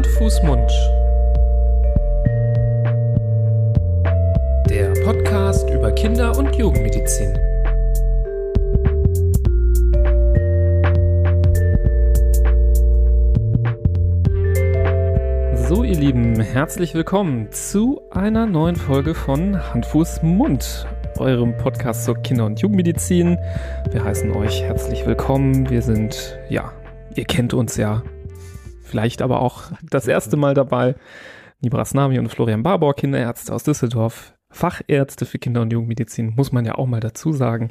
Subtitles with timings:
[0.00, 0.70] Hand, Fuß, Mund.
[4.70, 7.34] Der Podcast über Kinder- und Jugendmedizin.
[15.68, 20.86] So, ihr Lieben, herzlich willkommen zu einer neuen Folge von Hand, Fuß, Mund,
[21.18, 23.38] eurem Podcast zur Kinder- und Jugendmedizin.
[23.90, 25.68] Wir heißen euch herzlich willkommen.
[25.68, 26.72] Wir sind, ja,
[27.16, 28.02] ihr kennt uns ja
[28.90, 30.96] vielleicht aber auch das erste Mal dabei.
[31.60, 36.64] Nibras Nami und Florian Barbour, Kinderärzte aus Düsseldorf, Fachärzte für Kinder- und Jugendmedizin, muss man
[36.64, 37.68] ja auch mal dazu sagen.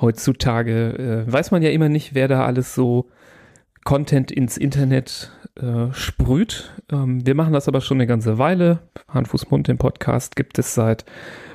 [0.00, 3.10] Heutzutage äh, weiß man ja immer nicht, wer da alles so
[3.84, 6.72] Content ins Internet äh, sprüht.
[6.90, 8.78] Ähm, wir machen das aber schon eine ganze Weile.
[9.08, 11.04] Hand, Fuß, Mund, den Podcast gibt es seit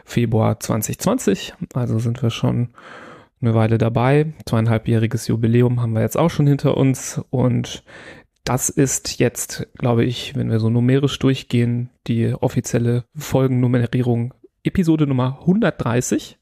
[0.05, 2.69] Februar 2020, also sind wir schon
[3.41, 4.33] eine Weile dabei.
[4.45, 7.83] Zweieinhalbjähriges Jubiläum haben wir jetzt auch schon hinter uns und
[8.43, 15.37] das ist jetzt, glaube ich, wenn wir so numerisch durchgehen, die offizielle Folgennummerierung Episode Nummer
[15.41, 16.37] 130.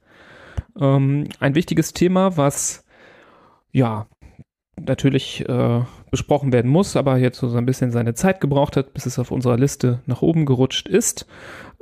[0.80, 2.86] Ähm, ein wichtiges Thema, was
[3.72, 4.08] ja
[4.80, 5.81] natürlich äh,
[6.12, 9.32] besprochen werden muss, aber jetzt so ein bisschen seine Zeit gebraucht hat, bis es auf
[9.32, 11.26] unserer Liste nach oben gerutscht ist.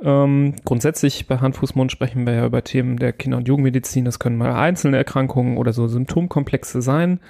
[0.00, 4.04] Ähm, grundsätzlich bei Hand, Fuß, Mund sprechen wir ja über Themen der Kinder- und Jugendmedizin.
[4.04, 7.20] Das können mal einzelne Erkrankungen oder so Symptomkomplexe sein.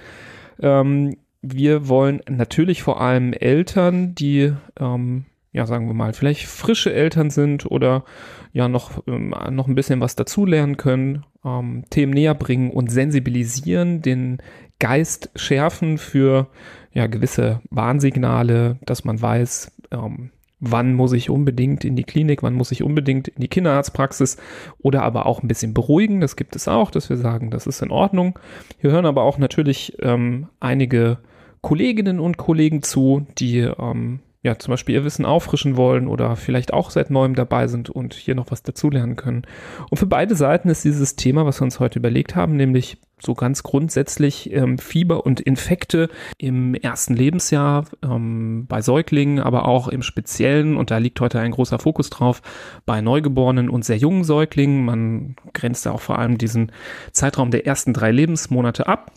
[0.61, 1.17] Ähm,
[1.53, 7.31] wir wollen natürlich vor allem Eltern, die, ähm, ja, sagen wir mal, vielleicht frische Eltern
[7.31, 8.05] sind oder
[8.53, 14.03] ja noch, ähm, noch ein bisschen was dazulernen können, ähm, Themen näher bringen und sensibilisieren,
[14.03, 14.39] den
[14.79, 16.49] Geist schärfen für
[16.93, 20.31] ja, gewisse Warnsignale, dass man weiß, ähm,
[20.61, 24.39] wann muss ich unbedingt in die Klinik, wann muss ich unbedingt in die Kinderarztpraxis
[24.79, 26.21] oder aber auch ein bisschen beruhigen.
[26.21, 28.39] Das gibt es auch, dass wir sagen, das ist in Ordnung.
[28.81, 31.19] Wir hören aber auch natürlich ähm, einige
[31.67, 36.73] Kolleginnen und Kollegen zu, die ähm, ja zum Beispiel ihr Wissen auffrischen wollen oder vielleicht
[36.73, 39.43] auch seit neuem dabei sind und hier noch was dazulernen können.
[39.91, 43.35] Und für beide Seiten ist dieses Thema, was wir uns heute überlegt haben, nämlich so
[43.35, 50.03] ganz grundsätzlich ähm, Fieber und Infekte im ersten Lebensjahr ähm, bei Säuglingen, aber auch im
[50.03, 52.43] Speziellen, und da liegt heute ein großer Fokus drauf,
[52.85, 54.85] bei Neugeborenen und sehr jungen Säuglingen.
[54.85, 56.71] Man grenzt da auch vor allem diesen
[57.11, 59.11] Zeitraum der ersten drei Lebensmonate ab.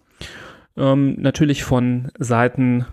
[0.77, 2.85] Ähm, natürlich von Seiten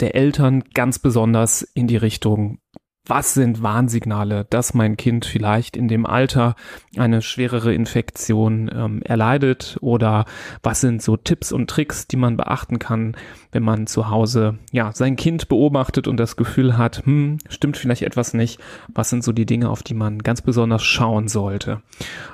[0.00, 2.60] der Eltern ganz besonders in die Richtung,
[3.08, 6.54] was sind Warnsignale, dass mein Kind vielleicht in dem Alter
[6.96, 10.26] eine schwerere Infektion ähm, erleidet oder
[10.62, 13.16] was sind so Tipps und Tricks, die man beachten kann,
[13.50, 18.02] wenn man zu Hause ja sein Kind beobachtet und das Gefühl hat, hm, stimmt vielleicht
[18.02, 18.60] etwas nicht.
[18.94, 21.82] Was sind so die Dinge, auf die man ganz besonders schauen sollte?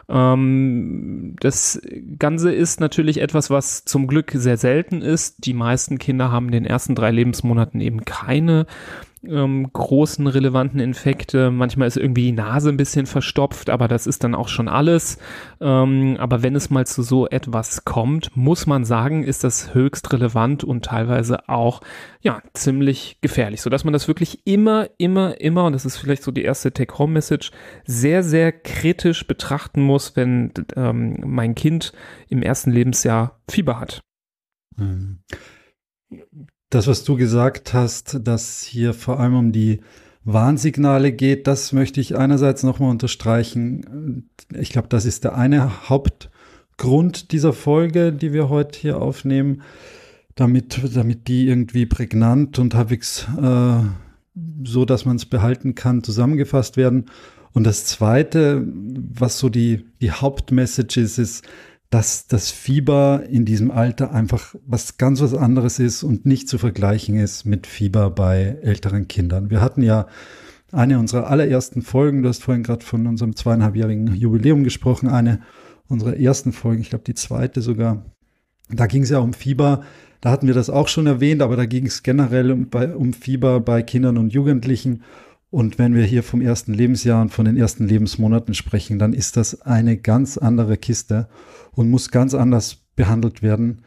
[0.08, 1.80] Ähm, das
[2.18, 5.46] Ganze ist natürlich etwas, was zum Glück sehr selten ist.
[5.46, 8.66] Die meisten Kinder haben in den ersten drei Lebensmonaten eben keine
[9.28, 11.50] ähm, großen relevanten Infekte.
[11.50, 15.18] Manchmal ist irgendwie die Nase ein bisschen verstopft, aber das ist dann auch schon alles.
[15.60, 20.12] Ähm, aber wenn es mal zu so etwas kommt, muss man sagen, ist das höchst
[20.12, 21.80] relevant und teilweise auch
[22.20, 26.22] ja ziemlich gefährlich, so dass man das wirklich immer, immer, immer und das ist vielleicht
[26.22, 27.50] so die erste Take-Home-Message
[27.84, 31.92] sehr, sehr kritisch betrachten muss, wenn ähm, mein Kind
[32.28, 34.02] im ersten Lebensjahr Fieber hat.
[34.76, 35.20] Mhm
[36.70, 39.80] das, was du gesagt hast, dass hier vor allem um die
[40.24, 44.28] Warnsignale geht, das möchte ich einerseits nochmal unterstreichen.
[44.52, 49.62] Ich glaube, das ist der eine Hauptgrund dieser Folge, die wir heute hier aufnehmen,
[50.34, 53.80] damit, damit die irgendwie prägnant und halbwegs äh,
[54.64, 57.06] so, dass man es behalten kann, zusammengefasst werden.
[57.52, 61.44] Und das zweite, was so die, die Hauptmessage ist, ist,
[61.94, 66.58] dass das Fieber in diesem Alter einfach was ganz was anderes ist und nicht zu
[66.58, 69.48] vergleichen ist mit Fieber bei älteren Kindern.
[69.48, 70.08] Wir hatten ja
[70.72, 75.42] eine unserer allerersten Folgen, du hast vorhin gerade von unserem zweieinhalbjährigen Jubiläum gesprochen, eine
[75.86, 78.04] unserer ersten Folgen, ich glaube die zweite sogar.
[78.70, 79.84] Da ging es ja um Fieber.
[80.20, 83.60] Da hatten wir das auch schon erwähnt, aber da ging es generell um, um Fieber
[83.60, 85.04] bei Kindern und Jugendlichen.
[85.54, 89.36] Und wenn wir hier vom ersten Lebensjahr und von den ersten Lebensmonaten sprechen, dann ist
[89.36, 91.28] das eine ganz andere Kiste
[91.70, 93.82] und muss ganz anders behandelt werden,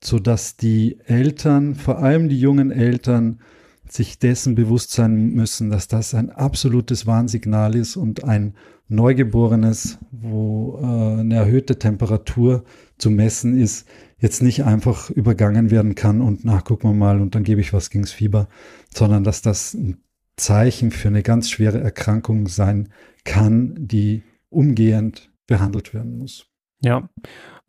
[0.00, 3.40] sodass die Eltern, vor allem die jungen Eltern,
[3.88, 8.54] sich dessen bewusst sein müssen, dass das ein absolutes Warnsignal ist und ein
[8.86, 12.62] Neugeborenes, wo äh, eine erhöhte Temperatur
[12.96, 13.88] zu messen ist,
[14.18, 17.72] jetzt nicht einfach übergangen werden kann und na, gucken wir mal und dann gebe ich
[17.72, 18.46] was gegens Fieber,
[18.94, 19.96] sondern dass das ein
[20.36, 22.88] Zeichen für eine ganz schwere Erkrankung sein
[23.24, 26.46] kann, die umgehend behandelt werden muss.
[26.82, 27.08] Ja,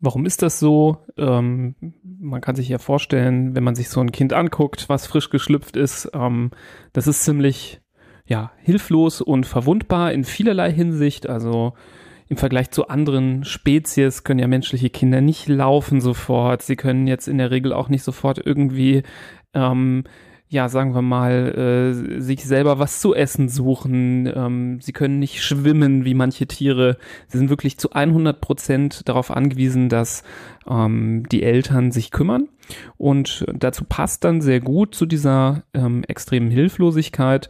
[0.00, 0.98] warum ist das so?
[1.16, 5.30] Ähm, man kann sich ja vorstellen, wenn man sich so ein Kind anguckt, was frisch
[5.30, 6.50] geschlüpft ist, ähm,
[6.92, 7.80] das ist ziemlich
[8.26, 11.28] ja, hilflos und verwundbar in vielerlei Hinsicht.
[11.28, 11.72] Also
[12.28, 16.60] im Vergleich zu anderen Spezies können ja menschliche Kinder nicht laufen sofort.
[16.60, 19.02] Sie können jetzt in der Regel auch nicht sofort irgendwie
[19.54, 20.04] ähm,
[20.50, 24.30] ja, sagen wir mal, äh, sich selber was zu essen suchen.
[24.34, 26.96] Ähm, sie können nicht schwimmen wie manche Tiere.
[27.26, 30.22] Sie sind wirklich zu 100 Prozent darauf angewiesen, dass
[30.66, 32.48] ähm, die Eltern sich kümmern.
[32.96, 37.48] Und dazu passt dann sehr gut zu dieser ähm, extremen Hilflosigkeit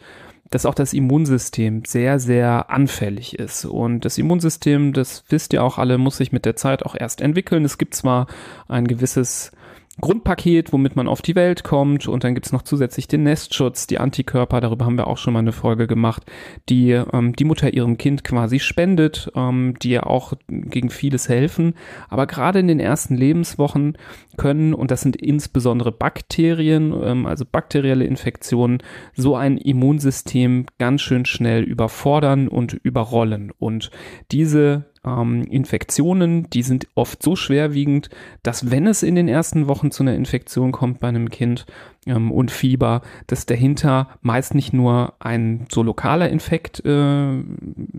[0.51, 3.67] dass auch das Immunsystem sehr, sehr anfällig ist.
[3.67, 7.21] Und das Immunsystem, das wisst ihr auch alle, muss sich mit der Zeit auch erst
[7.21, 7.65] entwickeln.
[7.65, 8.29] Es gibt zwar
[8.67, 9.53] ein gewisses
[10.01, 12.09] Grundpaket, womit man auf die Welt kommt.
[12.09, 15.41] Und dann gibt's noch zusätzlich den Nestschutz, die Antikörper, darüber haben wir auch schon mal
[15.41, 16.25] eine Folge gemacht,
[16.69, 21.75] die ähm, die Mutter ihrem Kind quasi spendet, ähm, die ja auch gegen vieles helfen.
[22.09, 23.99] Aber gerade in den ersten Lebenswochen
[24.37, 28.83] können, und das sind insbesondere Bakterien, ähm, also bakterielle Infektionen,
[29.15, 33.53] so ein Immunsystem ganz schön schnell überfordern und überrollen.
[33.59, 33.91] Und
[34.31, 38.11] diese ähm, Infektionen, die sind oft so schwerwiegend,
[38.43, 41.67] dass wenn es in den ersten Wochen zu einer Infektion kommt bei einem Kind,
[42.09, 47.43] ähm, und Fieber, dass dahinter meist nicht nur ein so lokaler Infekt äh,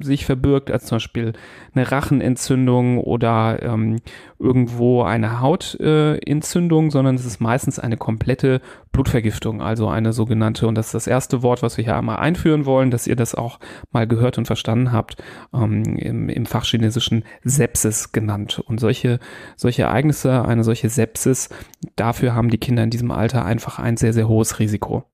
[0.01, 1.33] sich verbirgt, als zum Beispiel
[1.73, 3.97] eine Rachenentzündung oder ähm,
[4.39, 8.61] irgendwo eine Hautentzündung, äh, sondern es ist meistens eine komplette
[8.91, 12.65] Blutvergiftung, also eine sogenannte, und das ist das erste Wort, was wir hier einmal einführen
[12.65, 13.59] wollen, dass ihr das auch
[13.91, 15.21] mal gehört und verstanden habt,
[15.53, 18.59] ähm, im, im Fachchinesischen Sepsis genannt.
[18.65, 19.19] Und solche,
[19.55, 21.49] solche Ereignisse, eine solche Sepsis,
[21.95, 25.05] dafür haben die Kinder in diesem Alter einfach ein sehr, sehr hohes Risiko.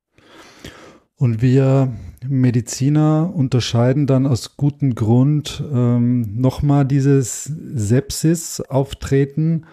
[1.18, 1.94] Und wir
[2.28, 9.66] Mediziner unterscheiden dann aus gutem Grund ähm, nochmal dieses Sepsis-Auftreten,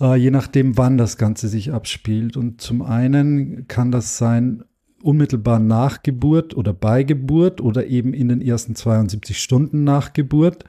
[0.00, 2.36] äh, je nachdem, wann das Ganze sich abspielt.
[2.36, 4.64] Und zum einen kann das sein
[5.02, 10.64] unmittelbar nach Geburt oder bei Geburt oder eben in den ersten 72 Stunden nach Geburt.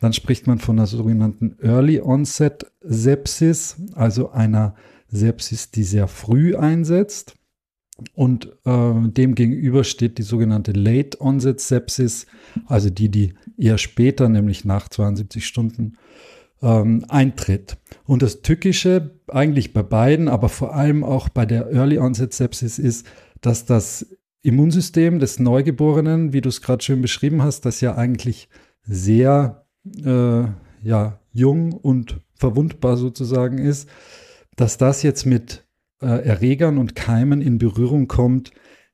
[0.00, 4.74] Dann spricht man von einer sogenannten Early Onset Sepsis, also einer
[5.16, 7.34] Sepsis, die sehr früh einsetzt.
[8.14, 12.26] Und äh, dem gegenüber steht die sogenannte Late Onset Sepsis,
[12.66, 15.94] also die, die eher später, nämlich nach 72 Stunden,
[16.62, 17.78] ähm, eintritt.
[18.04, 22.78] Und das Tückische eigentlich bei beiden, aber vor allem auch bei der Early Onset Sepsis
[22.78, 23.06] ist,
[23.40, 24.06] dass das
[24.42, 28.48] Immunsystem des Neugeborenen, wie du es gerade schön beschrieben hast, das ja eigentlich
[28.82, 29.66] sehr
[30.04, 30.44] äh,
[30.82, 33.88] ja, jung und verwundbar sozusagen ist,
[34.56, 35.64] dass das jetzt mit
[36.00, 38.50] äh, Erregern und Keimen in Berührung kommt,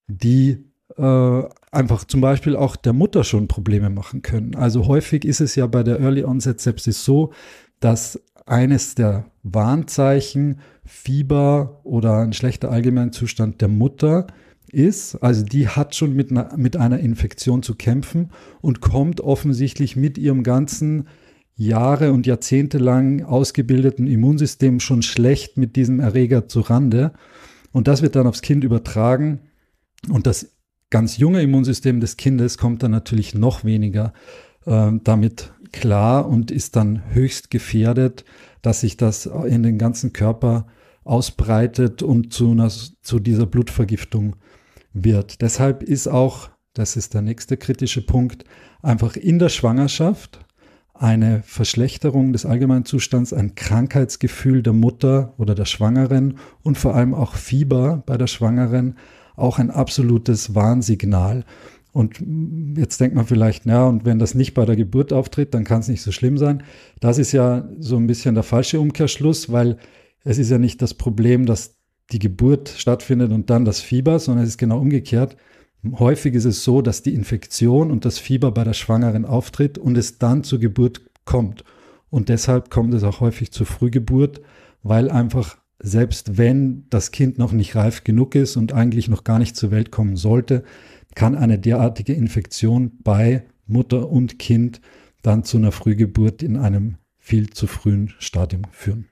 [0.06, 0.64] die
[0.96, 4.54] äh, einfach zum Beispiel auch der Mutter schon Probleme machen können.
[4.54, 7.32] Also häufig ist es ja bei der Early Onset Sepsis so,
[7.80, 14.26] dass eines der Warnzeichen Fieber oder ein schlechter Allgemeinzustand der Mutter
[14.70, 15.16] ist.
[15.16, 18.30] Also die hat schon mit einer, mit einer Infektion zu kämpfen
[18.60, 21.08] und kommt offensichtlich mit ihrem ganzen
[21.66, 27.12] Jahre und Jahrzehnte lang ausgebildeten Immunsystem schon schlecht mit diesem Erreger zu Rande.
[27.72, 29.40] Und das wird dann aufs Kind übertragen.
[30.08, 30.52] Und das
[30.90, 34.12] ganz junge Immunsystem des Kindes kommt dann natürlich noch weniger
[34.66, 38.24] äh, damit klar und ist dann höchst gefährdet,
[38.60, 40.66] dass sich das in den ganzen Körper
[41.04, 44.36] ausbreitet und zu, einer, zu dieser Blutvergiftung
[44.92, 45.40] wird.
[45.40, 48.44] Deshalb ist auch, das ist der nächste kritische Punkt,
[48.82, 50.44] einfach in der Schwangerschaft
[51.02, 57.34] eine Verschlechterung des Allgemeinzustands, ein Krankheitsgefühl der Mutter oder der Schwangeren und vor allem auch
[57.34, 58.96] Fieber bei der Schwangeren
[59.34, 61.44] auch ein absolutes Warnsignal.
[61.90, 62.22] Und
[62.76, 65.80] jetzt denkt man vielleicht, ja, und wenn das nicht bei der Geburt auftritt, dann kann
[65.80, 66.62] es nicht so schlimm sein.
[67.00, 69.78] Das ist ja so ein bisschen der falsche Umkehrschluss, weil
[70.22, 71.74] es ist ja nicht das Problem, dass
[72.12, 75.36] die Geburt stattfindet und dann das Fieber, sondern es ist genau umgekehrt.
[75.84, 79.98] Häufig ist es so, dass die Infektion und das Fieber bei der Schwangeren auftritt und
[79.98, 81.64] es dann zur Geburt kommt.
[82.08, 84.42] Und deshalb kommt es auch häufig zur Frühgeburt,
[84.82, 89.40] weil einfach selbst wenn das Kind noch nicht reif genug ist und eigentlich noch gar
[89.40, 90.62] nicht zur Welt kommen sollte,
[91.14, 94.80] kann eine derartige Infektion bei Mutter und Kind
[95.22, 99.11] dann zu einer Frühgeburt in einem viel zu frühen Stadium führen.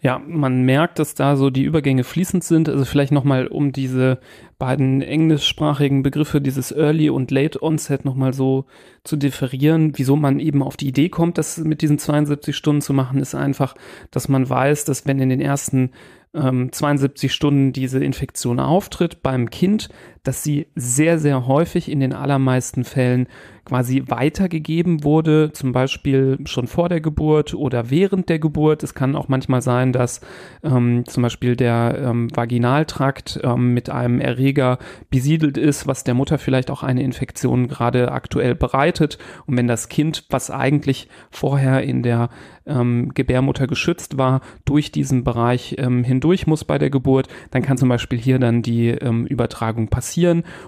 [0.00, 2.68] Ja, man merkt, dass da so die Übergänge fließend sind.
[2.68, 4.20] Also vielleicht nochmal, um diese
[4.58, 8.66] beiden englischsprachigen Begriffe, dieses Early und Late Onset nochmal so
[9.02, 9.92] zu differieren.
[9.96, 13.34] Wieso man eben auf die Idee kommt, das mit diesen 72 Stunden zu machen, ist
[13.34, 13.74] einfach,
[14.12, 15.90] dass man weiß, dass wenn in den ersten
[16.34, 19.88] ähm, 72 Stunden diese Infektion auftritt beim Kind,
[20.22, 23.28] dass sie sehr, sehr häufig in den allermeisten Fällen
[23.68, 28.82] quasi weitergegeben wurde, zum Beispiel schon vor der Geburt oder während der Geburt.
[28.82, 30.22] Es kann auch manchmal sein, dass
[30.64, 34.78] ähm, zum Beispiel der ähm, Vaginaltrakt ähm, mit einem Erreger
[35.10, 39.18] besiedelt ist, was der Mutter vielleicht auch eine Infektion gerade aktuell bereitet.
[39.46, 42.30] Und wenn das Kind, was eigentlich vorher in der
[42.66, 47.76] ähm, Gebärmutter geschützt war, durch diesen Bereich ähm, hindurch muss bei der Geburt, dann kann
[47.76, 50.17] zum Beispiel hier dann die ähm, Übertragung passieren.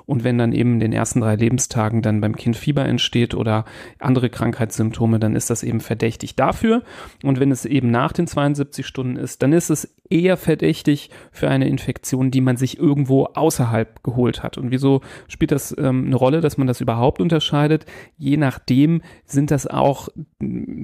[0.06, 3.64] Und wenn dann eben in den ersten drei Lebenstagen dann beim Kind Fieber entsteht oder
[3.98, 6.82] andere Krankheitssymptome, dann ist das eben verdächtig dafür.
[7.22, 11.48] Und wenn es eben nach den 72 Stunden ist, dann ist es eher verdächtig für
[11.48, 14.58] eine Infektion, die man sich irgendwo außerhalb geholt hat.
[14.58, 17.86] Und wieso spielt das ähm, eine Rolle, dass man das überhaupt unterscheidet?
[18.18, 20.08] Je nachdem sind das auch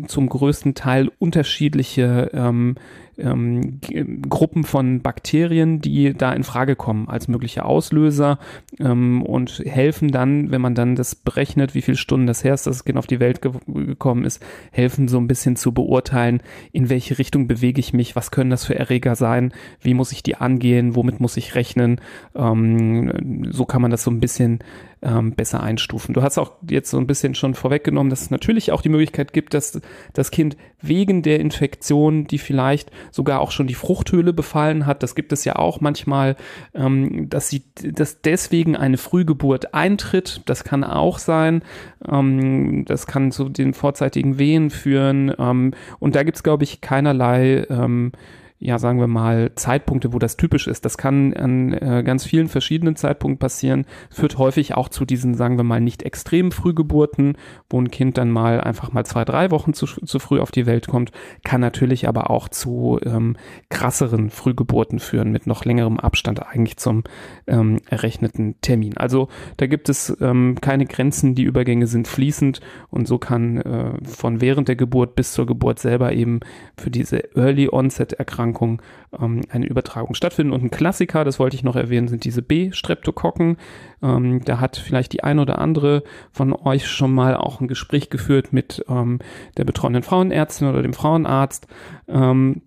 [0.06, 2.76] zum größten Teil unterschiedliche ähm,
[3.18, 3.80] ähm,
[4.28, 8.38] Gruppen von Bakterien, die da in Frage kommen als mögliche Auslöser
[8.78, 12.66] ähm, und helfen dann, wenn man dann das berechnet, wie viele Stunden das her ist,
[12.66, 16.42] dass das Kind auf die Welt ge gekommen ist, helfen so ein bisschen zu beurteilen,
[16.72, 20.22] in welche Richtung bewege ich mich, was können das für Erreger sein, wie muss ich
[20.22, 22.00] die angehen, womit muss ich rechnen.
[22.34, 24.60] Ähm, so kann man das so ein bisschen
[25.02, 26.14] ähm, besser einstufen.
[26.14, 29.32] Du hast auch jetzt so ein bisschen schon vorweggenommen, dass es natürlich auch die Möglichkeit
[29.32, 29.80] gibt, dass
[30.12, 35.14] das Kind wegen der Infektion, die vielleicht sogar auch schon die Fruchthöhle befallen hat, das
[35.14, 36.36] gibt es ja auch manchmal,
[36.74, 40.42] ähm, dass sie, dass deswegen eine Frühgeburt eintritt.
[40.46, 41.62] Das kann auch sein.
[42.10, 45.32] Ähm, das kann zu den vorzeitigen Wehen führen.
[45.38, 48.12] Ähm, und da gibt es, glaube ich, keinerlei ähm,
[48.58, 50.86] ja, sagen wir mal, Zeitpunkte, wo das typisch ist.
[50.86, 53.84] Das kann an äh, ganz vielen verschiedenen Zeitpunkten passieren.
[54.10, 57.36] Führt häufig auch zu diesen, sagen wir mal, nicht extremen Frühgeburten,
[57.68, 60.64] wo ein Kind dann mal einfach mal zwei, drei Wochen zu, zu früh auf die
[60.64, 61.12] Welt kommt.
[61.44, 63.36] Kann natürlich aber auch zu ähm,
[63.68, 67.04] krasseren Frühgeburten führen, mit noch längerem Abstand eigentlich zum
[67.46, 68.96] ähm, errechneten Termin.
[68.96, 73.92] Also da gibt es ähm, keine Grenzen, die Übergänge sind fließend und so kann äh,
[74.02, 76.40] von während der Geburt bis zur Geburt selber eben
[76.78, 78.82] für diese Early Onset Erkrankung Erkrankung
[79.18, 80.52] ähm, eine Übertragung stattfinden.
[80.52, 83.56] Und ein Klassiker, das wollte ich noch erwähnen, sind diese B-Streptokokken.
[84.02, 88.10] Ähm, da hat vielleicht die ein oder andere von euch schon mal auch ein Gespräch
[88.10, 89.18] geführt mit ähm,
[89.56, 91.66] der betreuenden Frauenärztin oder dem Frauenarzt.
[92.08, 92.62] Ähm,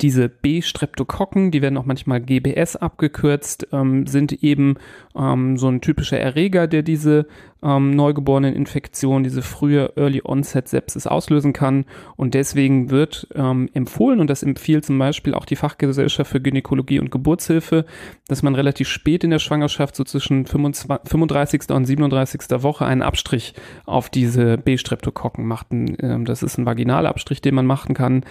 [0.00, 4.76] diese B-Streptokokken, die werden auch manchmal GBS abgekürzt, ähm, sind eben
[5.16, 7.26] ähm, so ein typischer Erreger, der diese
[7.62, 11.84] ähm, neugeborenen Infektionen, diese frühe Early Onset Sepsis auslösen kann.
[12.16, 17.00] Und deswegen wird ähm, empfohlen, und das empfiehlt zum Beispiel auch die Fachgesellschaft für Gynäkologie
[17.00, 17.84] und Geburtshilfe,
[18.28, 21.70] dass man relativ spät in der Schwangerschaft, so zwischen 25, 35.
[21.70, 22.40] und 37.
[22.62, 25.66] Woche, einen Abstrich auf diese B-Streptokokken macht.
[25.70, 28.24] Ähm, das ist ein Vaginalabstrich, den man machen kann.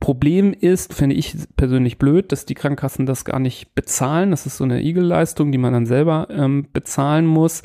[0.00, 4.30] Problem ist, finde ich persönlich blöd, dass die Krankenkassen das gar nicht bezahlen.
[4.30, 7.62] Das ist so eine Igelleistung, die man dann selber ähm, bezahlen muss.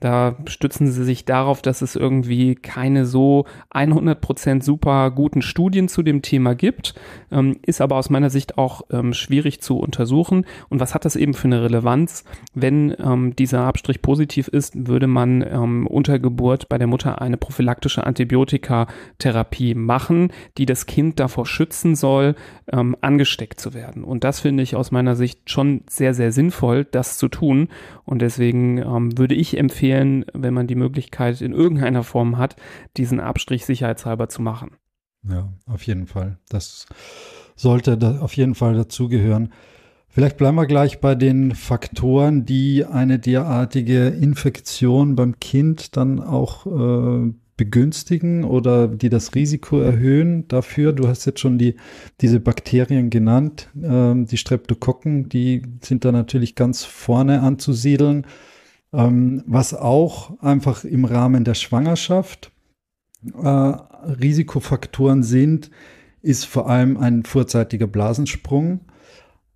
[0.00, 6.02] Da stützen sie sich darauf, dass es irgendwie keine so 100% super guten Studien zu
[6.02, 6.94] dem Thema gibt,
[7.32, 10.44] ähm, ist aber aus meiner Sicht auch ähm, schwierig zu untersuchen.
[10.68, 12.24] Und was hat das eben für eine Relevanz?
[12.52, 17.38] Wenn ähm, dieser Abstrich positiv ist, würde man ähm, unter Geburt bei der Mutter eine
[17.38, 22.34] prophylaktische Antibiotikatherapie machen, die das Kind davor schützen soll,
[22.70, 24.04] ähm, angesteckt zu werden.
[24.04, 27.68] Und das finde ich aus meiner Sicht schon sehr, sehr sinnvoll, das zu tun.
[28.04, 32.56] Und deswegen ähm, würde ich empfehlen, empfehlen, wenn man die Möglichkeit in irgendeiner Form hat,
[32.96, 34.72] diesen Abstrich sicherheitshalber zu machen.
[35.28, 36.38] Ja, auf jeden Fall.
[36.48, 36.86] Das
[37.56, 39.52] sollte da auf jeden Fall dazugehören.
[40.08, 46.66] Vielleicht bleiben wir gleich bei den Faktoren, die eine derartige Infektion beim Kind dann auch
[46.66, 50.92] äh, begünstigen oder die das Risiko erhöhen dafür.
[50.92, 51.76] Du hast jetzt schon die,
[52.20, 58.26] diese Bakterien genannt, äh, die Streptokokken, die sind da natürlich ganz vorne anzusiedeln.
[58.96, 62.50] Ähm, was auch einfach im Rahmen der Schwangerschaft
[63.42, 65.70] äh, Risikofaktoren sind,
[66.22, 68.80] ist vor allem ein vorzeitiger Blasensprung.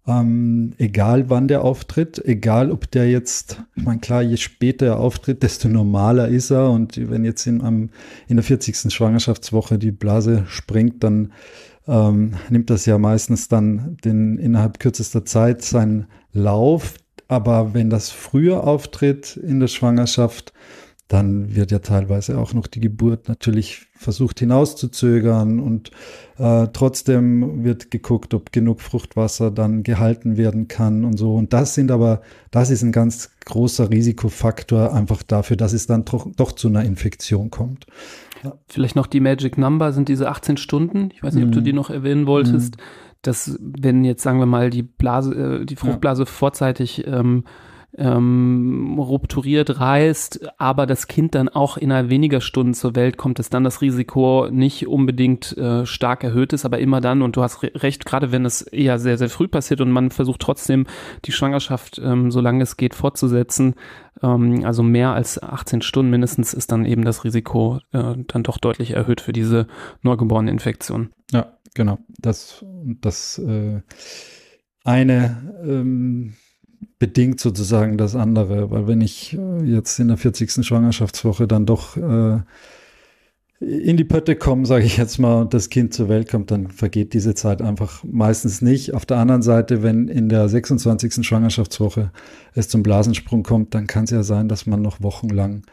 [0.06, 4.98] Ähm, egal wann der auftritt, egal ob der jetzt, ich meine, klar, je später er
[5.00, 6.70] auftritt, desto normaler ist er.
[6.70, 7.88] Und wenn jetzt in, am,
[8.28, 8.92] in der 40.
[8.92, 11.32] Schwangerschaftswoche die Blase springt, dann
[11.88, 16.94] ähm, nimmt das ja meistens dann den, innerhalb kürzester Zeit seinen Lauf.
[17.30, 20.52] Aber wenn das früher auftritt in der Schwangerschaft,
[21.06, 25.92] dann wird ja teilweise auch noch die Geburt natürlich versucht hinauszuzögern und
[26.38, 31.36] äh, trotzdem wird geguckt, ob genug Fruchtwasser dann gehalten werden kann und so.
[31.36, 32.20] Und das sind aber,
[32.50, 36.84] das ist ein ganz großer Risikofaktor einfach dafür, dass es dann doch, doch zu einer
[36.84, 37.86] Infektion kommt.
[38.68, 41.10] Vielleicht noch die Magic Number sind diese 18 Stunden.
[41.14, 41.64] Ich weiß nicht, ob du mhm.
[41.64, 42.76] die noch erwähnen wolltest.
[42.76, 42.80] Mm
[43.22, 46.26] dass wenn jetzt sagen wir mal die Blase, äh, die Fruchtblase ja.
[46.26, 47.44] vorzeitig ähm,
[47.96, 53.50] ähm, rupturiert, reißt, aber das Kind dann auch innerhalb weniger Stunden zur Welt kommt, dass
[53.50, 57.62] dann das Risiko nicht unbedingt äh, stark erhöht ist, aber immer dann, und du hast
[57.62, 60.86] re recht, gerade wenn es eher sehr, sehr früh passiert und man versucht trotzdem
[61.24, 63.74] die Schwangerschaft, ähm, solange es geht, fortzusetzen,
[64.22, 68.58] ähm, also mehr als 18 Stunden mindestens, ist dann eben das Risiko äh, dann doch
[68.58, 69.66] deutlich erhöht für diese
[70.02, 71.10] neugeborene Infektion.
[71.32, 71.98] Ja, genau.
[72.18, 72.64] Das,
[73.00, 73.80] das äh,
[74.84, 76.34] eine ähm
[76.98, 80.64] bedingt sozusagen das andere, weil wenn ich äh, jetzt in der 40.
[80.64, 82.40] Schwangerschaftswoche dann doch äh,
[83.60, 86.68] in die Pötte komme, sage ich jetzt mal, und das Kind zur Welt kommt, dann
[86.68, 88.94] vergeht diese Zeit einfach meistens nicht.
[88.94, 91.26] Auf der anderen Seite, wenn in der 26.
[91.26, 92.10] Schwangerschaftswoche
[92.54, 95.66] es zum Blasensprung kommt, dann kann es ja sein, dass man noch wochenlang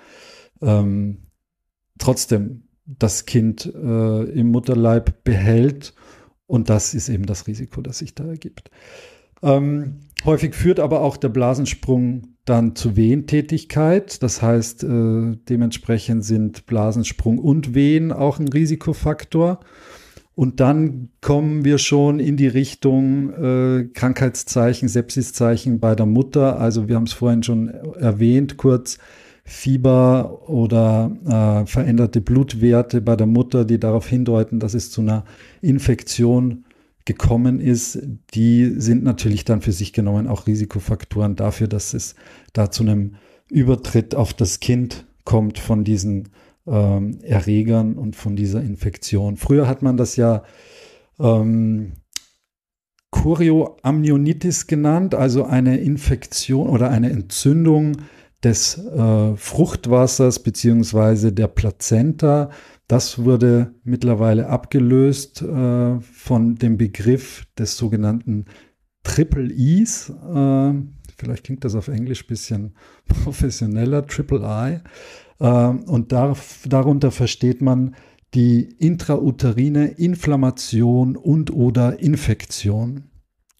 [0.62, 1.20] ähm,
[1.98, 5.94] trotzdem das Kind äh, im Mutterleib behält.
[6.46, 8.70] Und das ist eben das Risiko, das sich da ergibt.
[9.42, 14.22] Ähm, häufig führt aber auch der Blasensprung dann zu Wehentätigkeit.
[14.24, 19.60] Das heißt, äh, dementsprechend sind Blasensprung und Wehen auch ein Risikofaktor.
[20.34, 26.60] Und dann kommen wir schon in die Richtung äh, Krankheitszeichen, Sepsiszeichen bei der Mutter.
[26.60, 29.00] Also wir haben es vorhin schon erwähnt, kurz
[29.44, 35.24] Fieber oder äh, veränderte Blutwerte bei der Mutter, die darauf hindeuten, dass es zu einer
[35.62, 36.66] Infektion
[37.08, 38.00] gekommen ist,
[38.34, 42.14] die sind natürlich dann für sich genommen auch Risikofaktoren dafür, dass es
[42.54, 43.16] da zu einem
[43.50, 46.30] Übertritt auf das Kind kommt von diesen
[46.68, 49.38] ähm, Erregern und von dieser Infektion.
[49.38, 50.44] Früher hat man das ja
[51.18, 51.94] ähm,
[53.12, 57.98] Chorioamnionitis genannt, also eine Infektion oder eine Entzündung
[58.44, 62.52] des äh, Fruchtwassers beziehungsweise der Plazenta
[62.88, 68.46] das wurde mittlerweile abgelöst äh, von dem Begriff des sogenannten
[69.04, 70.10] Triple E's.
[70.10, 70.74] Äh,
[71.18, 72.76] vielleicht klingt das auf Englisch ein bisschen
[73.24, 74.80] professioneller, Triple I.
[75.44, 77.96] Äh, und darf, darunter versteht man
[78.34, 83.06] die intrauterine Inflammation und oder Infektion.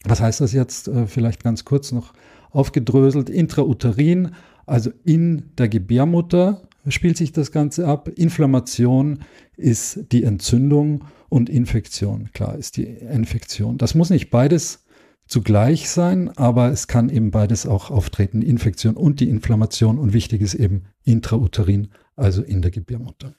[0.04, 0.88] Was heißt das jetzt?
[0.88, 2.14] Äh, vielleicht ganz kurz noch
[2.50, 3.28] aufgedröselt.
[3.28, 4.32] Intrauterin,
[4.66, 8.08] also in der Gebärmutter, spielt sich das Ganze ab.
[8.08, 9.20] Inflammation
[9.56, 13.78] ist die Entzündung und Infektion, klar, ist die Infektion.
[13.78, 14.84] Das muss nicht beides
[15.26, 19.98] zugleich sein, aber es kann eben beides auch auftreten, Infektion und die Inflammation.
[19.98, 23.34] Und wichtig ist eben intrauterin, also in der Gebärmutter.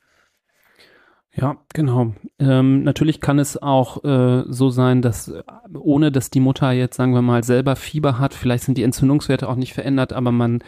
[1.36, 2.14] Ja, genau.
[2.40, 5.32] Ähm, natürlich kann es auch äh, so sein, dass
[5.74, 9.48] ohne dass die Mutter jetzt, sagen wir mal, selber Fieber hat, vielleicht sind die Entzündungswerte
[9.48, 10.64] auch nicht verändert, aber man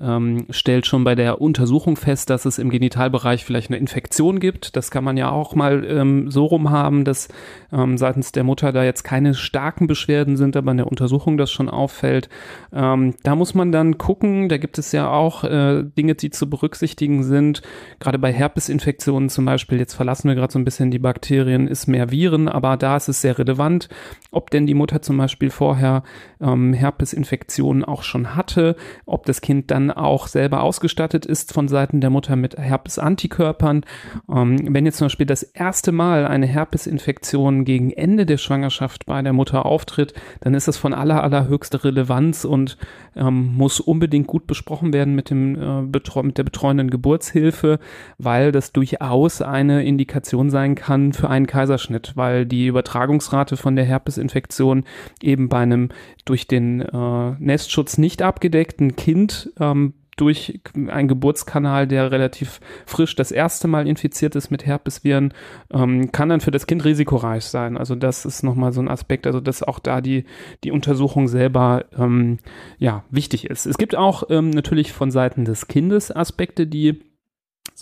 [0.00, 4.74] ähm, stellt schon bei der Untersuchung fest, dass es im Genitalbereich vielleicht eine Infektion gibt.
[4.74, 7.28] Das kann man ja auch mal ähm, so rum haben, dass
[7.72, 11.52] ähm, seitens der Mutter da jetzt keine starken Beschwerden sind, aber in der Untersuchung das
[11.52, 12.30] schon auffällt.
[12.72, 16.48] Ähm, da muss man dann gucken, da gibt es ja auch äh, Dinge, die zu
[16.48, 17.60] berücksichtigen sind.
[18.00, 21.86] Gerade bei Herpesinfektionen zum Beispiel, jetzt verlassen wir gerade so ein bisschen die Bakterien, ist
[21.86, 23.90] mehr Viren, aber da ist es sehr relevant,
[24.30, 26.02] ob denn die Mutter zum Beispiel vorher
[26.40, 28.74] ähm, Herpesinfektionen auch schon hatte,
[29.04, 33.84] ob das Kind dann auch selber ausgestattet ist von Seiten der Mutter mit Herpes-Antikörpern.
[34.30, 39.20] Ähm, wenn jetzt zum Beispiel das erste Mal eine Herpesinfektion gegen Ende der Schwangerschaft bei
[39.22, 42.76] der Mutter auftritt, dann ist das von aller, allerhöchster Relevanz und
[43.16, 47.78] ähm, muss unbedingt gut besprochen werden mit, dem, äh, mit der betreuenden Geburtshilfe,
[48.18, 53.84] weil das durchaus eine Indikation sein kann für einen Kaiserschnitt, weil die Übertragungsrate von der
[53.84, 54.84] Herpesinfektion
[55.20, 55.90] eben bei einem
[56.24, 63.32] durch den äh, Nestschutz nicht abgedeckten Kind ähm, durch einen Geburtskanal, der relativ frisch das
[63.32, 65.32] erste Mal infiziert ist mit Herpesviren,
[65.72, 67.78] ähm, kann dann für das Kind risikoreich sein.
[67.78, 70.24] Also das ist nochmal so ein Aspekt, also dass auch da die,
[70.64, 72.38] die Untersuchung selber ähm,
[72.78, 73.66] ja, wichtig ist.
[73.66, 77.00] Es gibt auch ähm, natürlich von Seiten des Kindes Aspekte, die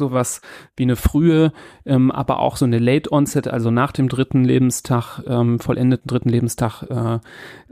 [0.00, 0.40] sowas
[0.76, 1.52] wie eine frühe,
[1.86, 6.28] ähm, aber auch so eine Late Onset, also nach dem dritten Lebenstag, ähm, vollendeten dritten
[6.28, 7.18] Lebenstag äh,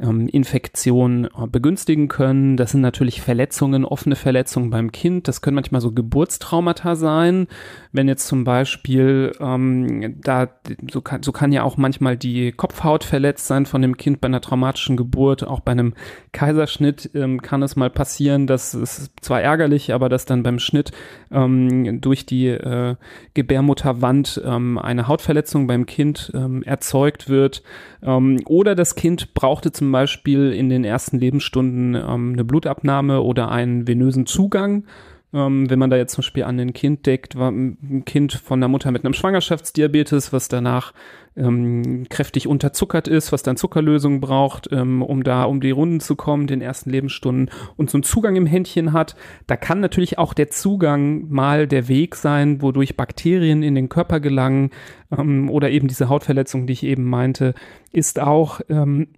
[0.01, 2.57] ähm, Infektion äh, begünstigen können.
[2.57, 5.27] Das sind natürlich Verletzungen, offene Verletzungen beim Kind.
[5.27, 7.49] Das können manchmal so Geburtstraumata sein.
[7.93, 10.49] Wenn jetzt zum Beispiel ähm, da
[10.91, 14.27] so kann, so kann ja auch manchmal die Kopfhaut verletzt sein von dem Kind bei
[14.27, 15.95] einer traumatischen Geburt, auch bei einem
[16.33, 20.93] Kaiserschnitt ähm, kann es mal passieren, dass es zwar ärgerlich, aber dass dann beim Schnitt
[21.31, 22.97] ähm, durch die äh,
[23.35, 27.63] Gebärmutterwand ähm, eine Hautverletzung beim Kind ähm, erzeugt wird.
[28.03, 33.51] Ähm, oder das Kind brauchte zum Beispiel in den ersten Lebensstunden ähm, eine Blutabnahme oder
[33.51, 34.85] einen venösen Zugang
[35.33, 38.61] Ähm, wenn man da jetzt zum Beispiel an ein Kind deckt, war ein Kind von
[38.61, 40.95] der Mutter mit einem Schwangerschaftsdiabetes, was danach
[41.39, 46.17] ähm, kräftig unterzuckert ist, was dann Zuckerlösung braucht, ähm, um da um die Runden zu
[46.17, 49.17] kommen, den ersten Lebensstunden und so einen Zugang im Händchen hat.
[49.47, 54.21] Da kann natürlich auch der Zugang mal der Weg sein, wodurch Bakterien in den Körper
[54.21, 54.71] gelangen
[55.17, 57.55] ähm, oder eben diese Hautverletzung, die ich eben meinte,
[57.93, 59.09] ist auch ähm,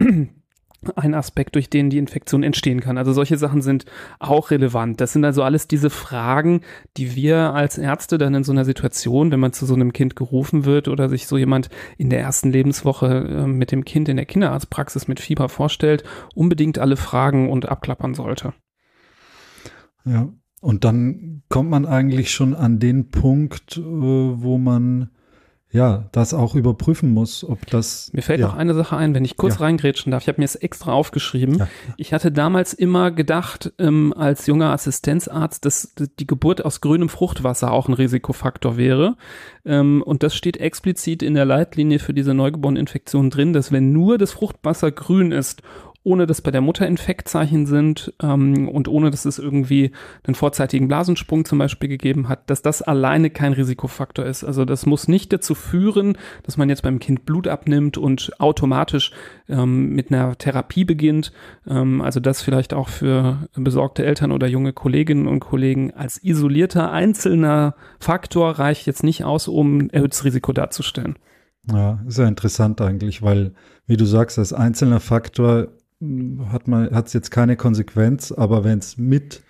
[0.97, 2.97] ein Aspekt, durch den die Infektion entstehen kann.
[2.97, 3.85] Also solche Sachen sind
[4.19, 5.01] auch relevant.
[5.01, 6.63] Das sind also alles diese Fragen,
[6.97, 10.17] die wir als Ärzte dann in so einer Situation, wenn man zu so einem Kind
[10.17, 14.17] gerufen wird oder sich so jemand in der ersten Lebenswoche äh, mit dem Kind in
[14.17, 18.55] der Kinderarztpraxis mit Fieber vorstellt, unbedingt alle fragen und abklappern sollte.
[20.07, 25.11] Ja, und dann kommt man eigentlich schon an den Punkt, äh, wo man
[25.73, 28.11] ja, das auch überprüfen muss, ob das.
[28.13, 28.49] Mir fällt ja.
[28.49, 29.61] noch eine Sache ein, wenn ich kurz ja.
[29.61, 30.23] reingrätschen darf.
[30.23, 31.59] Ich habe mir es extra aufgeschrieben.
[31.59, 31.69] Ja.
[31.97, 37.71] Ich hatte damals immer gedacht, ähm, als junger Assistenzarzt, dass die Geburt aus grünem Fruchtwasser
[37.71, 39.17] auch ein Risikofaktor wäre.
[39.65, 44.19] Ähm, und das steht explizit in der Leitlinie für diese Neugeboreneninfektion drin, dass wenn nur
[44.19, 45.63] das Fruchtwasser grün ist
[46.03, 49.91] ohne dass bei der Mutter Infektzeichen sind ähm, und ohne dass es irgendwie
[50.25, 54.43] einen vorzeitigen Blasensprung zum Beispiel gegeben hat, dass das alleine kein Risikofaktor ist.
[54.43, 59.13] Also das muss nicht dazu führen, dass man jetzt beim Kind Blut abnimmt und automatisch
[59.49, 61.33] ähm, mit einer Therapie beginnt.
[61.67, 66.93] Ähm, also das vielleicht auch für besorgte Eltern oder junge Kolleginnen und Kollegen als isolierter
[66.93, 71.17] einzelner Faktor reicht jetzt nicht aus, um erhöhtes Risiko darzustellen.
[71.71, 73.53] Ja, ist ja interessant eigentlich, weil,
[73.87, 75.69] wie du sagst, als einzelner Faktor
[76.01, 79.43] hat man hat es jetzt keine Konsequenz, aber wenn es mit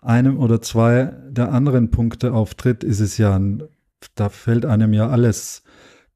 [0.00, 3.62] einem oder zwei der anderen Punkte auftritt, ist es ja ein,
[4.16, 5.62] da fällt einem ja alles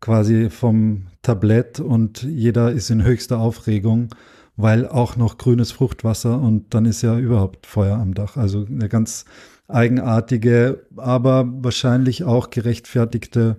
[0.00, 4.14] quasi vom Tablett und jeder ist in höchster Aufregung,
[4.56, 8.36] weil auch noch grünes Fruchtwasser und dann ist ja überhaupt Feuer am Dach.
[8.36, 9.24] Also eine ganz
[9.68, 13.56] eigenartige, aber wahrscheinlich auch gerechtfertigte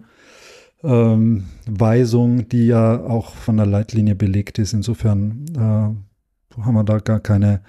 [0.84, 4.74] ähm, Weisung, die ja auch von der Leitlinie belegt ist.
[4.74, 6.07] Insofern äh,
[6.62, 7.62] haben wir da gar keine,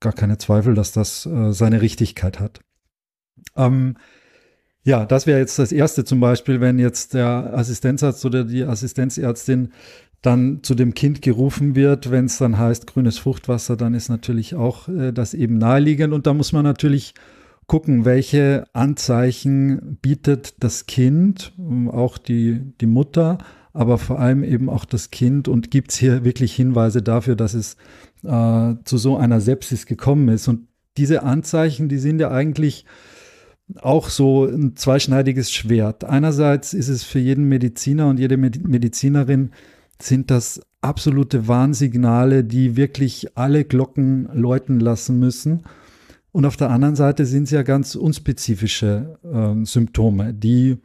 [0.00, 2.60] gar keine Zweifel, dass das äh, seine Richtigkeit hat.
[3.56, 3.96] Ähm,
[4.82, 9.72] ja, das wäre jetzt das Erste zum Beispiel, wenn jetzt der Assistenzarzt oder die Assistenzärztin
[10.22, 14.54] dann zu dem Kind gerufen wird, wenn es dann heißt grünes Fruchtwasser, dann ist natürlich
[14.54, 17.14] auch äh, das eben naheliegend und da muss man natürlich
[17.66, 21.52] gucken, welche Anzeichen bietet das Kind,
[21.88, 23.38] auch die, die Mutter,
[23.76, 27.52] aber vor allem eben auch das Kind und gibt es hier wirklich Hinweise dafür, dass
[27.52, 27.76] es
[28.24, 30.48] äh, zu so einer Sepsis gekommen ist.
[30.48, 32.86] Und diese Anzeichen, die sind ja eigentlich
[33.80, 36.04] auch so ein zweischneidiges Schwert.
[36.04, 39.50] Einerseits ist es für jeden Mediziner und jede Medizinerin
[40.00, 45.64] sind das absolute Warnsignale, die wirklich alle Glocken läuten lassen müssen.
[46.32, 50.78] Und auf der anderen Seite sind es ja ganz unspezifische äh, Symptome, die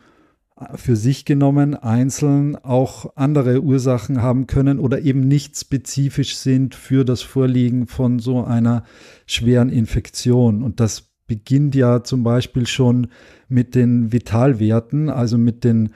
[0.75, 7.05] für sich genommen einzeln auch andere Ursachen haben können oder eben nicht spezifisch sind für
[7.05, 8.83] das Vorliegen von so einer
[9.25, 10.63] schweren Infektion.
[10.63, 13.07] Und das beginnt ja zum Beispiel schon
[13.47, 15.91] mit den Vitalwerten, also mit den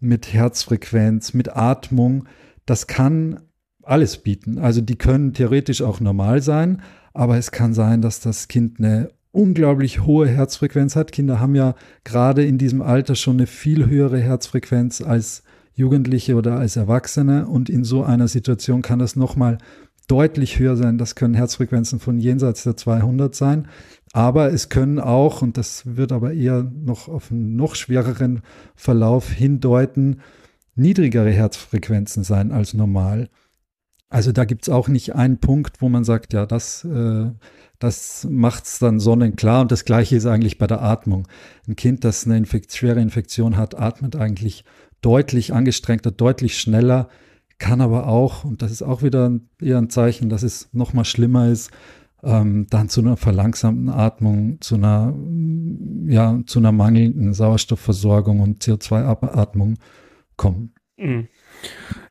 [0.00, 2.24] mit Herzfrequenz, mit Atmung.
[2.66, 3.40] Das kann
[3.82, 4.58] alles bieten.
[4.58, 6.82] Also die können theoretisch auch normal sein,
[7.14, 11.12] aber es kann sein, dass das Kind eine unglaublich hohe Herzfrequenz hat.
[11.12, 16.58] Kinder haben ja gerade in diesem Alter schon eine viel höhere Herzfrequenz als Jugendliche oder
[16.58, 17.46] als Erwachsene.
[17.46, 19.58] Und in so einer Situation kann das nochmal
[20.08, 20.98] deutlich höher sein.
[20.98, 23.68] Das können Herzfrequenzen von jenseits der 200 sein.
[24.12, 28.40] Aber es können auch, und das wird aber eher noch auf einen noch schwereren
[28.74, 30.20] Verlauf hindeuten,
[30.74, 33.28] niedrigere Herzfrequenzen sein als normal.
[34.08, 37.30] Also da gibt es auch nicht einen Punkt, wo man sagt, ja, das äh,
[37.78, 39.62] das macht es dann sonnenklar.
[39.62, 41.28] Und das Gleiche ist eigentlich bei der Atmung.
[41.66, 44.64] Ein Kind, das eine Infekt schwere Infektion hat, atmet eigentlich
[45.00, 47.08] deutlich angestrengter, deutlich schneller,
[47.58, 51.04] kann aber auch, und das ist auch wieder eher ein Zeichen, dass es noch mal
[51.04, 51.70] schlimmer ist,
[52.22, 55.14] ähm, dann zu einer verlangsamten Atmung, zu einer,
[56.06, 59.78] ja, zu einer mangelnden Sauerstoffversorgung und CO2-Atmung
[60.36, 60.74] kommen.
[60.96, 61.28] Mhm.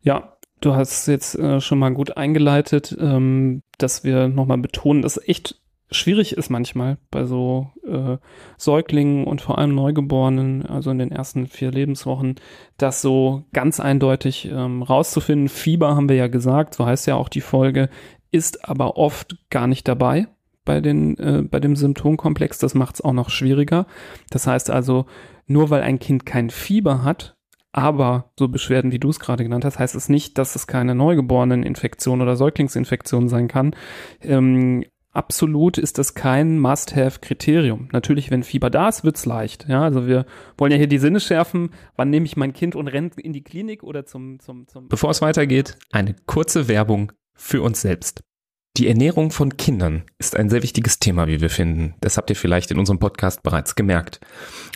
[0.02, 5.18] Ja, Du hast jetzt äh, schon mal gut eingeleitet, ähm, dass wir nochmal betonen, dass
[5.18, 8.18] es echt schwierig ist manchmal bei so äh,
[8.58, 12.36] Säuglingen und vor allem Neugeborenen, also in den ersten vier Lebenswochen,
[12.78, 15.48] das so ganz eindeutig ähm, rauszufinden.
[15.48, 17.90] Fieber haben wir ja gesagt, so heißt ja auch die Folge,
[18.32, 20.28] ist aber oft gar nicht dabei
[20.66, 22.58] bei, den, äh, bei dem Symptomkomplex.
[22.58, 23.86] Das macht es auch noch schwieriger.
[24.30, 25.06] Das heißt also,
[25.46, 27.37] nur weil ein Kind kein Fieber hat,
[27.78, 30.96] aber so Beschwerden, wie du es gerade genannt hast, heißt es nicht, dass es keine
[30.96, 33.76] Neugeboreneninfektion oder Säuglingsinfektion sein kann.
[34.20, 37.90] Ähm, absolut ist das kein Must-Have-Kriterium.
[37.92, 39.68] Natürlich, wenn Fieber da ist, wird's leicht.
[39.70, 40.26] Ja, also wir
[40.58, 41.70] wollen ja hier die Sinne schärfen.
[41.96, 44.88] Wann nehme ich mein Kind und renne in die Klinik oder zum, zum, zum.
[44.88, 48.24] Bevor es weitergeht, eine kurze Werbung für uns selbst.
[48.78, 51.96] Die Ernährung von Kindern ist ein sehr wichtiges Thema, wie wir finden.
[52.00, 54.20] Das habt ihr vielleicht in unserem Podcast bereits gemerkt.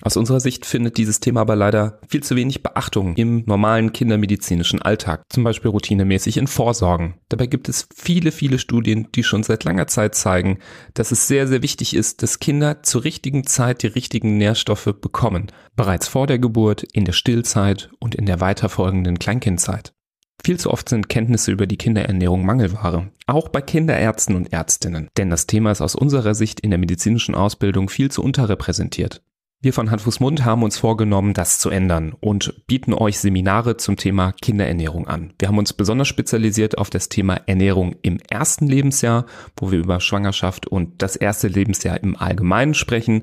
[0.02, 4.82] Aus unserer Sicht findet dieses Thema aber leider viel zu wenig Beachtung im normalen kindermedizinischen
[4.82, 7.14] Alltag, zum Beispiel routinemäßig in Vorsorgen.
[7.30, 10.58] Dabei gibt es viele, viele Studien, die schon seit langer Zeit zeigen,
[10.96, 15.52] dass es sehr, sehr wichtig ist, dass Kinder zur richtigen Zeit die richtigen Nährstoffe bekommen.
[15.76, 19.94] Bereits vor der Geburt, in der Stillzeit und in der weiterfolgenden Kleinkindzeit.
[20.44, 25.30] Viel zu oft sind Kenntnisse über die Kinderernährung Mangelware, auch bei Kinderärzten und Ärztinnen, denn
[25.30, 29.22] das Thema ist aus unserer Sicht in der medizinischen Ausbildung viel zu unterrepräsentiert.
[29.64, 33.78] Wir von Hand, Fuß, Mund haben uns vorgenommen, das zu ändern und bieten euch Seminare
[33.78, 35.34] zum Thema Kinderernährung an.
[35.38, 40.00] Wir haben uns besonders spezialisiert auf das Thema Ernährung im ersten Lebensjahr, wo wir über
[40.00, 43.22] Schwangerschaft und das erste Lebensjahr im Allgemeinen sprechen.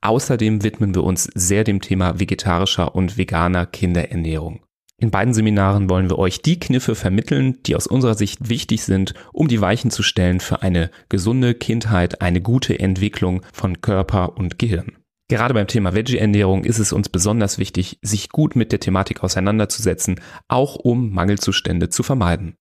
[0.00, 4.60] Außerdem widmen wir uns sehr dem Thema vegetarischer und veganer Kinderernährung.
[5.00, 9.14] In beiden Seminaren wollen wir euch die Kniffe vermitteln, die aus unserer Sicht wichtig sind,
[9.32, 14.58] um die Weichen zu stellen für eine gesunde Kindheit, eine gute Entwicklung von Körper und
[14.58, 14.92] Gehirn.
[15.28, 20.20] Gerade beim Thema Veggie-Ernährung ist es uns besonders wichtig, sich gut mit der Thematik auseinanderzusetzen,
[20.48, 22.56] auch um Mangelzustände zu vermeiden.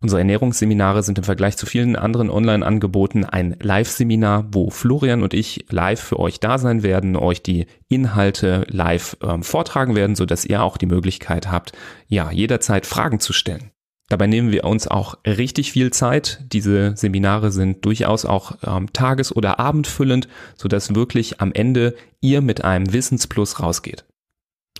[0.00, 5.66] Unsere Ernährungsseminare sind im Vergleich zu vielen anderen Online-Angeboten ein Live-Seminar, wo Florian und ich
[5.70, 10.44] live für euch da sein werden, euch die Inhalte live ähm, vortragen werden, so dass
[10.44, 11.72] ihr auch die Möglichkeit habt,
[12.06, 13.72] ja, jederzeit Fragen zu stellen.
[14.08, 16.44] Dabei nehmen wir uns auch richtig viel Zeit.
[16.52, 22.40] Diese Seminare sind durchaus auch ähm, tages- oder abendfüllend, so dass wirklich am Ende ihr
[22.40, 24.07] mit einem Wissensplus rausgeht.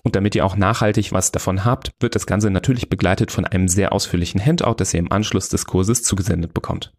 [0.02, 3.68] Und damit ihr auch nachhaltig was davon habt, wird das Ganze natürlich begleitet von einem
[3.68, 6.92] sehr ausführlichen Handout, das ihr im Anschluss des Kurses zugesendet bekommt.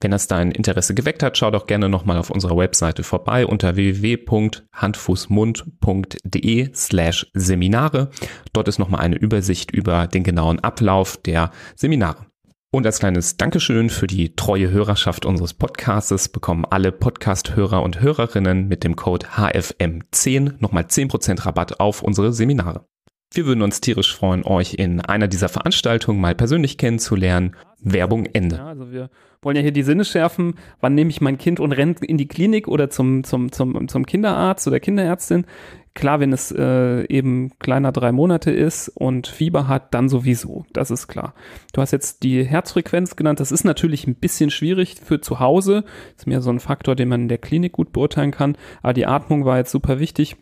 [0.00, 3.76] Wenn das dein Interesse geweckt hat, schau doch gerne nochmal auf unserer Webseite vorbei unter
[3.76, 8.10] www.handfußmund.de slash Seminare.
[8.52, 12.26] Dort ist nochmal eine Übersicht über den genauen Ablauf der Seminare.
[12.74, 18.66] Und als kleines Dankeschön für die treue Hörerschaft unseres Podcastes bekommen alle Podcast-Hörer und Hörerinnen
[18.66, 22.84] mit dem Code HFM10 nochmal 10% Rabatt auf unsere Seminare.
[23.32, 27.54] Wir würden uns tierisch freuen, euch in einer dieser Veranstaltungen mal persönlich kennenzulernen.
[27.78, 28.56] Werbung Ende.
[28.56, 29.08] Ja, also wir
[29.40, 30.54] wollen ja hier die Sinne schärfen.
[30.80, 34.04] Wann nehme ich mein Kind und renne in die Klinik oder zum, zum, zum, zum
[34.04, 35.46] Kinderarzt oder Kinderärztin?
[35.94, 40.66] Klar, wenn es äh, eben kleiner drei Monate ist und Fieber hat, dann sowieso.
[40.72, 41.34] Das ist klar.
[41.72, 43.38] Du hast jetzt die Herzfrequenz genannt.
[43.38, 45.84] Das ist natürlich ein bisschen schwierig für zu Hause.
[46.16, 48.56] Ist mehr so ein Faktor, den man in der Klinik gut beurteilen kann.
[48.82, 50.36] Aber die Atmung war jetzt super wichtig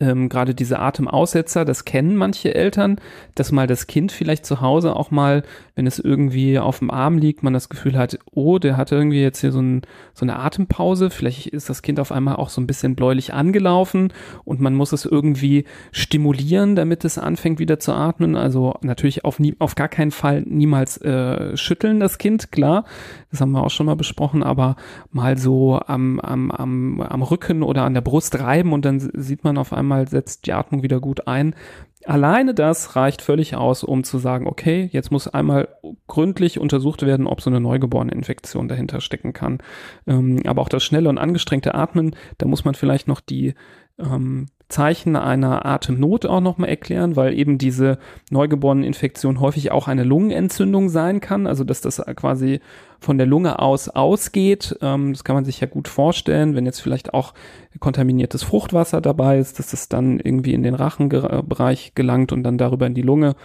[0.00, 3.00] ähm, gerade diese Atemaussetzer, das kennen manche Eltern,
[3.34, 5.42] dass mal das Kind vielleicht zu Hause auch mal,
[5.74, 9.22] wenn es irgendwie auf dem Arm liegt, man das Gefühl hat, oh, der hat irgendwie
[9.22, 9.82] jetzt hier so, ein,
[10.14, 14.12] so eine Atempause, vielleicht ist das Kind auf einmal auch so ein bisschen bläulich angelaufen
[14.44, 18.36] und man muss es irgendwie stimulieren, damit es anfängt wieder zu atmen.
[18.36, 22.84] Also natürlich auf, nie, auf gar keinen Fall niemals äh, schütteln das Kind, klar,
[23.30, 24.76] das haben wir auch schon mal besprochen, aber
[25.10, 29.44] mal so am, am, am, am Rücken oder an der Brust reiben und dann sieht
[29.44, 31.54] man auf einmal setzt die Atmung wieder gut ein.
[32.04, 35.68] Alleine das reicht völlig aus, um zu sagen, okay, jetzt muss einmal
[36.06, 39.58] gründlich untersucht werden, ob so eine neugeborene Infektion dahinter stecken kann.
[40.06, 43.54] Ähm, aber auch das schnelle und angestrengte Atmen, da muss man vielleicht noch die
[43.98, 47.98] ähm, Zeichen einer Atemnot auch nochmal erklären, weil eben diese
[48.30, 52.60] Neugeboreneninfektion häufig auch eine Lungenentzündung sein kann, also dass das quasi
[52.98, 54.76] von der Lunge aus ausgeht.
[54.82, 57.32] Ähm, das kann man sich ja gut vorstellen, wenn jetzt vielleicht auch
[57.78, 62.86] kontaminiertes Fruchtwasser dabei ist, dass das dann irgendwie in den Rachenbereich gelangt und dann darüber
[62.86, 63.36] in die Lunge.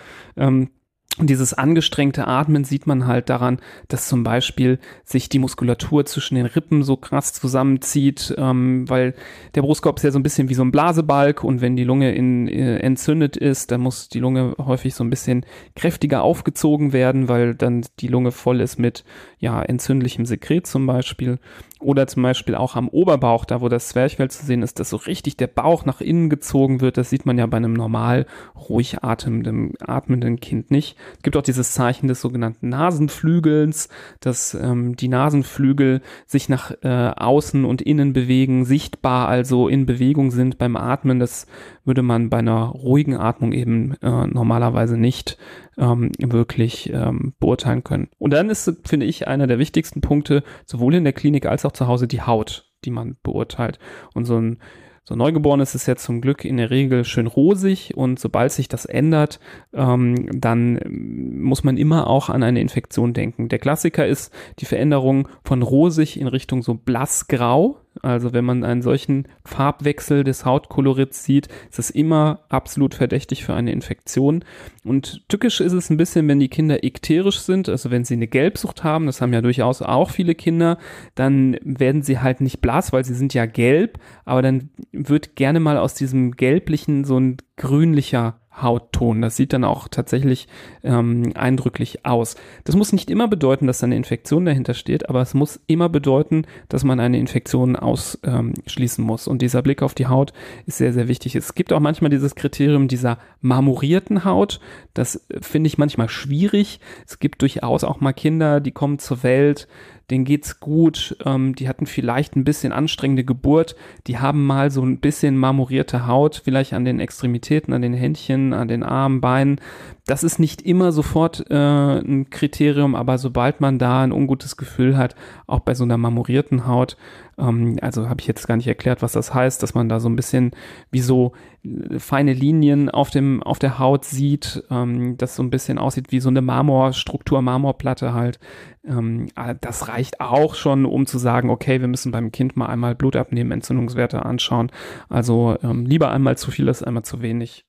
[1.18, 6.36] Und dieses angestrengte Atmen sieht man halt daran, dass zum Beispiel sich die Muskulatur zwischen
[6.36, 9.14] den Rippen so krass zusammenzieht, ähm, weil
[9.54, 12.16] der Brustkorb ist ja so ein bisschen wie so ein Blasebalg und wenn die Lunge
[12.16, 15.46] in, äh, entzündet ist, dann muss die Lunge häufig so ein bisschen
[15.76, 19.04] kräftiger aufgezogen werden, weil dann die Lunge voll ist mit
[19.38, 21.40] ja entzündlichem Sekret zum Beispiel.
[21.82, 24.98] Oder zum Beispiel auch am Oberbauch, da wo das Zwerchfell zu sehen ist, dass so
[24.98, 26.98] richtig der Bauch nach innen gezogen wird.
[26.98, 30.96] Das sieht man ja bei einem normal ruhig atmenden, atmenden Kind nicht.
[31.18, 33.90] Es gibt auch dieses Zeichen des sogenannten Nasenflügelns,
[34.20, 40.32] dass ähm, die Nasenflügel sich nach äh, außen und innen bewegen, sichtbar also in Bewegung
[40.32, 41.20] sind beim Atmen.
[41.20, 41.48] Das
[41.84, 45.38] würde man bei einer ruhigen Atmung eben äh, normalerweise nicht
[45.78, 48.10] ähm, wirklich ähm, beurteilen können.
[48.18, 51.72] Und dann ist, finde ich, einer der wichtigsten Punkte, sowohl in der Klinik als auch
[51.72, 53.80] zu Hause, die Haut, die man beurteilt.
[54.14, 54.58] Und so ein
[55.04, 58.86] So Neugeboren ist ja zum Glück in der Regel schön rosig und sobald sich das
[58.86, 59.40] ändert,
[59.74, 63.50] ähm, dann muss man immer auch an eine Infektion denken.
[63.50, 67.78] Der Klassiker ist die Veränderung von rosig in Richtung so blassgrau.
[68.02, 73.54] Also wenn man einen solchen Farbwechsel des Hautkolorits sieht, ist es immer absolut verdächtig für
[73.54, 74.46] eine Infektion.
[74.86, 78.28] Und tückisch ist es ein bisschen, wenn die Kinder ikterisch sind, also wenn sie eine
[78.28, 80.78] Gelbsucht haben, das haben ja durchaus auch viele Kinder,
[81.16, 85.60] dann werden sie halt nicht blass, weil sie sind ja gelb, aber dann wird gerne
[85.60, 89.22] mal aus diesem gelblichen so ein grünlicher Hautton.
[89.22, 90.48] Das sieht dann auch tatsächlich
[90.84, 92.36] ähm, eindrücklich aus.
[92.64, 95.90] Das muss nicht immer bedeuten, dass da eine Infektion dahinter steht, aber es muss immer
[95.90, 99.28] bedeuten, dass man eine Infektion ausschließen muss.
[99.28, 100.34] Und dieser Blick auf die Haut
[100.66, 101.36] ist sehr, sehr wichtig.
[101.36, 104.60] Es gibt auch manchmal dieses Kriterium dieser marmorierten Haut.
[104.94, 106.80] Das äh, finde ich manchmal schwierig.
[107.08, 109.68] Es gibt durchaus auch mal Kinder, die kommen zur Welt,
[110.12, 113.76] denen geht's gut, ähm, die hatten vielleicht ein bisschen anstrengende Geburt,
[114.08, 118.54] die haben mal so ein bisschen marmorierte Haut, vielleicht an den Extremitäten, an den Händchen,
[118.54, 119.60] an den Armen, Beinen.
[120.06, 124.98] Das ist nicht immer sofort äh, ein Kriterium, aber sobald man da ein ungutes Gefühl
[124.98, 125.16] hat,
[125.48, 126.98] auch bei so einer marmorierten Haut,
[127.38, 130.10] ähm, also habe ich jetzt gar nicht erklärt, was das heißt, dass man da so
[130.10, 130.52] ein bisschen
[130.92, 135.50] wie so äh, feine Linien auf dem auf der Haut sieht, ähm, das so ein
[135.50, 138.40] bisschen aussieht wie so eine Marmorstruktur, Marmorplatte halt.
[138.86, 142.68] Ähm, äh, das reicht auch schon, um zu sagen, okay, wir müssen beim Kind mal
[142.68, 144.72] einmal Blut abnehmen, Entzündungswerte anschauen.
[145.10, 147.66] Also ähm, lieber einmal zu viel als einmal zu wenig.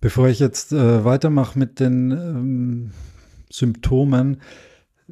[0.00, 2.90] Bevor ich jetzt äh, weitermache mit den ähm,
[3.50, 4.38] Symptomen,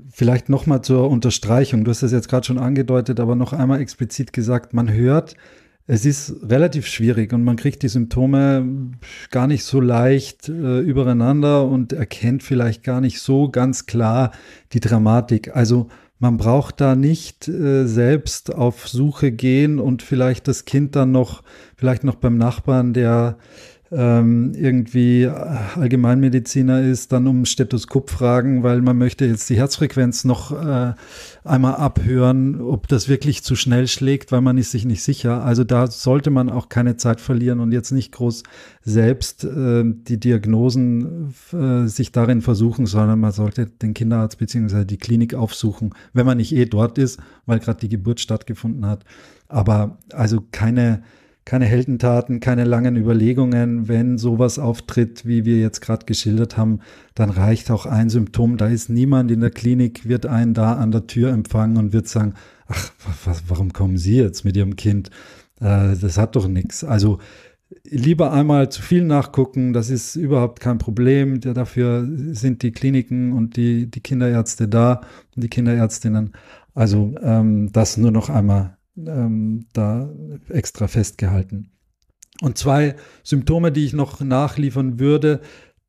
[0.09, 1.85] Vielleicht nochmal zur Unterstreichung.
[1.85, 5.35] Du hast es jetzt gerade schon angedeutet, aber noch einmal explizit gesagt, man hört,
[5.93, 8.93] es ist relativ schwierig und man kriegt die Symptome
[9.33, 14.31] gar nicht so leicht äh, übereinander und erkennt vielleicht gar nicht so ganz klar
[14.73, 15.57] die Dramatik.
[15.57, 15.89] Also
[16.21, 21.43] man braucht da nicht äh, selbst auf Suche gehen und vielleicht das Kind dann noch,
[21.75, 23.37] vielleicht noch beim Nachbarn, der
[23.93, 30.53] ähm, irgendwie Allgemeinmediziner ist, dann um Stethoskop fragen, weil man möchte jetzt die Herzfrequenz noch
[30.53, 30.95] äh,
[31.43, 35.45] einmal abhören, ob das wirklich zu schnell schlägt, weil man ist sich nicht sicher.
[35.45, 38.45] Also da sollte man auch keine Zeit verlieren und jetzt nicht groß
[38.83, 44.99] selbst äh, die Diagnosen äh, sich darin versuchen, sondern man sollte den Kinderarzt beziehungsweise die
[44.99, 49.05] Klinik aufsuchen, wenn man nicht eh dort ist, weil gerade die Geburt stattgefunden hat.
[49.49, 51.03] Aber also keine
[51.51, 53.89] keine Heldentaten, keine langen Überlegungen.
[53.89, 56.79] Wenn sowas auftritt, wie wir jetzt gerade geschildert haben,
[57.17, 58.57] dann reicht auch ein Symptom.
[58.57, 62.07] Da ist niemand in der Klinik, wird einen da an der Tür empfangen und wird
[62.07, 62.35] sagen,
[62.69, 62.93] ach,
[63.49, 65.11] warum kommen Sie jetzt mit Ihrem Kind?
[65.61, 66.85] Äh, das hat doch nichts.
[66.85, 67.19] Also
[67.83, 71.41] lieber einmal zu viel nachgucken, das ist überhaupt kein Problem.
[71.41, 75.01] Dafür sind die Kliniken und die, die Kinderärzte da
[75.35, 76.31] und die Kinderärztinnen.
[76.75, 80.11] Also ähm, das nur noch einmal ähm, da
[80.49, 81.71] extra festgehalten.
[82.41, 85.41] Und zwei Symptome, die ich noch nachliefern würde,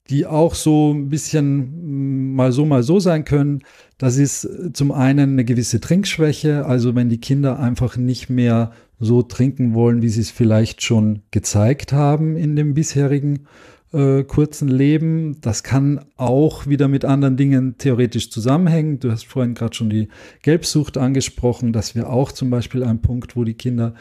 [0.09, 3.61] die auch so ein bisschen mm, mal so, mal so sein können.
[3.97, 9.21] Das ist zum einen eine gewisse Trinkschwäche, also wenn die Kinder einfach nicht mehr so
[9.21, 13.47] trinken wollen, wie sie es vielleicht schon gezeigt haben in dem bisherigen
[13.93, 15.39] äh, kurzen Leben.
[15.41, 18.99] Das kann auch wieder mit anderen Dingen theoretisch zusammenhängen.
[18.99, 20.07] Du hast vorhin gerade schon die
[20.41, 21.73] Gelbsucht angesprochen.
[21.73, 23.93] Das wäre auch zum Beispiel ein Punkt, wo die Kinder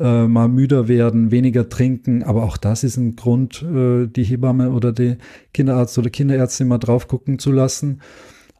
[0.00, 2.22] äh, mal müder werden, weniger trinken.
[2.22, 5.16] Aber auch das ist ein Grund, äh, die Hebamme oder die
[5.52, 8.00] Kinderarzt oder Kinderärztin mal drauf gucken zu lassen.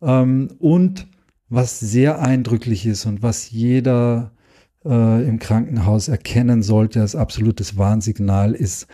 [0.02, 1.06] Ähm, und
[1.48, 4.32] was sehr eindrücklich ist und was jeder
[4.84, 8.86] äh, im Krankenhaus erkennen sollte als absolutes Warnsignal, ist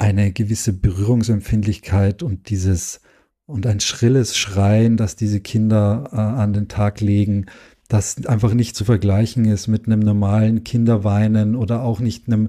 [0.00, 3.02] eine gewisse Berührungsempfindlichkeit und dieses
[3.44, 7.46] und ein schrilles Schreien, das diese Kinder äh, an den Tag legen,
[7.88, 12.48] das einfach nicht zu vergleichen ist mit einem normalen Kinderweinen oder auch nicht einem,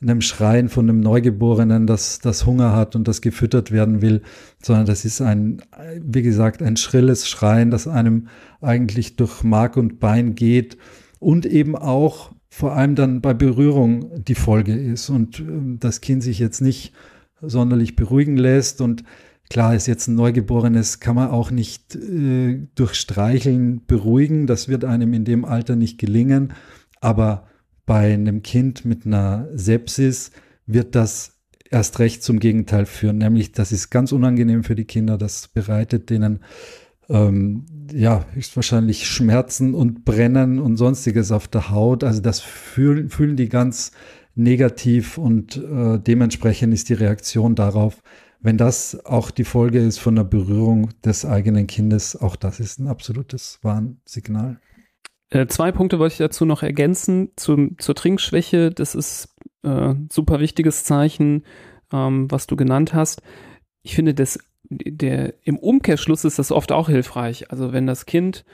[0.00, 4.22] einem Schreien von einem Neugeborenen, das, das Hunger hat und das gefüttert werden will,
[4.62, 5.62] sondern das ist ein,
[5.98, 8.28] wie gesagt, ein schrilles Schreien, das einem
[8.60, 10.76] eigentlich durch Mark und Bein geht
[11.18, 15.44] und eben auch vor allem dann bei Berührung die Folge ist und äh,
[15.80, 16.92] das Kind sich jetzt nicht
[17.40, 18.82] sonderlich beruhigen lässt.
[18.82, 19.04] Und
[19.48, 24.84] klar ist jetzt ein Neugeborenes, kann man auch nicht äh, durch Streicheln beruhigen, das wird
[24.84, 26.52] einem in dem Alter nicht gelingen,
[27.00, 27.48] aber
[27.86, 30.30] bei einem Kind mit einer Sepsis
[30.66, 35.16] wird das erst recht zum Gegenteil führen, nämlich das ist ganz unangenehm für die Kinder,
[35.16, 36.40] das bereitet denen
[37.08, 42.04] ähm, ja, höchstwahrscheinlich Schmerzen und Brennen und sonstiges auf der Haut.
[42.04, 43.92] Also das fühlen, fühlen die ganz
[44.34, 48.02] negativ und äh, dementsprechend ist die Reaktion darauf,
[48.40, 52.80] wenn das auch die Folge ist von der Berührung des eigenen Kindes, auch das ist
[52.80, 54.58] ein absolutes Warnsignal.
[55.30, 57.30] Äh, zwei Punkte wollte ich dazu noch ergänzen.
[57.36, 61.44] Zum, zur Trinkschwäche, das ist äh, super wichtiges Zeichen,
[61.92, 63.22] ähm, was du genannt hast.
[63.82, 64.38] Ich finde, das,
[64.78, 67.50] der, im Umkehrschluss ist das oft auch hilfreich.
[67.50, 68.44] Also wenn das Kind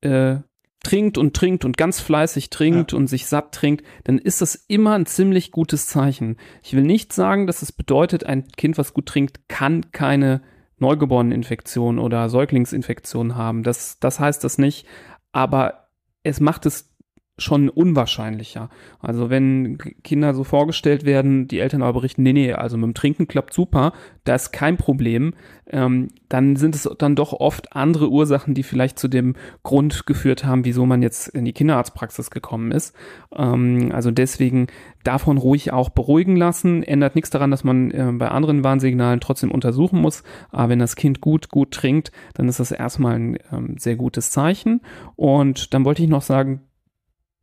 [0.00, 0.36] äh,
[0.82, 2.98] trinkt und trinkt und ganz fleißig trinkt ja.
[2.98, 6.36] und sich satt trinkt, dann ist das immer ein ziemlich gutes Zeichen.
[6.62, 10.42] Ich will nicht sagen, dass es bedeutet, ein Kind, was gut trinkt, kann keine
[10.78, 13.62] Neugeboreneninfektion oder Säuglingsinfektion haben.
[13.62, 14.86] Das, das heißt das nicht.
[15.32, 15.88] Aber
[16.22, 16.93] es macht es
[17.36, 18.70] schon unwahrscheinlicher.
[19.00, 22.94] Also wenn Kinder so vorgestellt werden, die Eltern aber berichten, nee, nee, also mit dem
[22.94, 25.34] Trinken klappt super, da ist kein Problem,
[25.66, 30.44] ähm, dann sind es dann doch oft andere Ursachen, die vielleicht zu dem Grund geführt
[30.44, 32.94] haben, wieso man jetzt in die Kinderarztpraxis gekommen ist.
[33.34, 34.68] Ähm, also deswegen
[35.02, 36.84] davon ruhig auch beruhigen lassen.
[36.84, 40.22] Ändert nichts daran, dass man äh, bei anderen Warnsignalen trotzdem untersuchen muss.
[40.50, 44.30] Aber wenn das Kind gut, gut trinkt, dann ist das erstmal ein ähm, sehr gutes
[44.30, 44.82] Zeichen.
[45.16, 46.60] Und dann wollte ich noch sagen,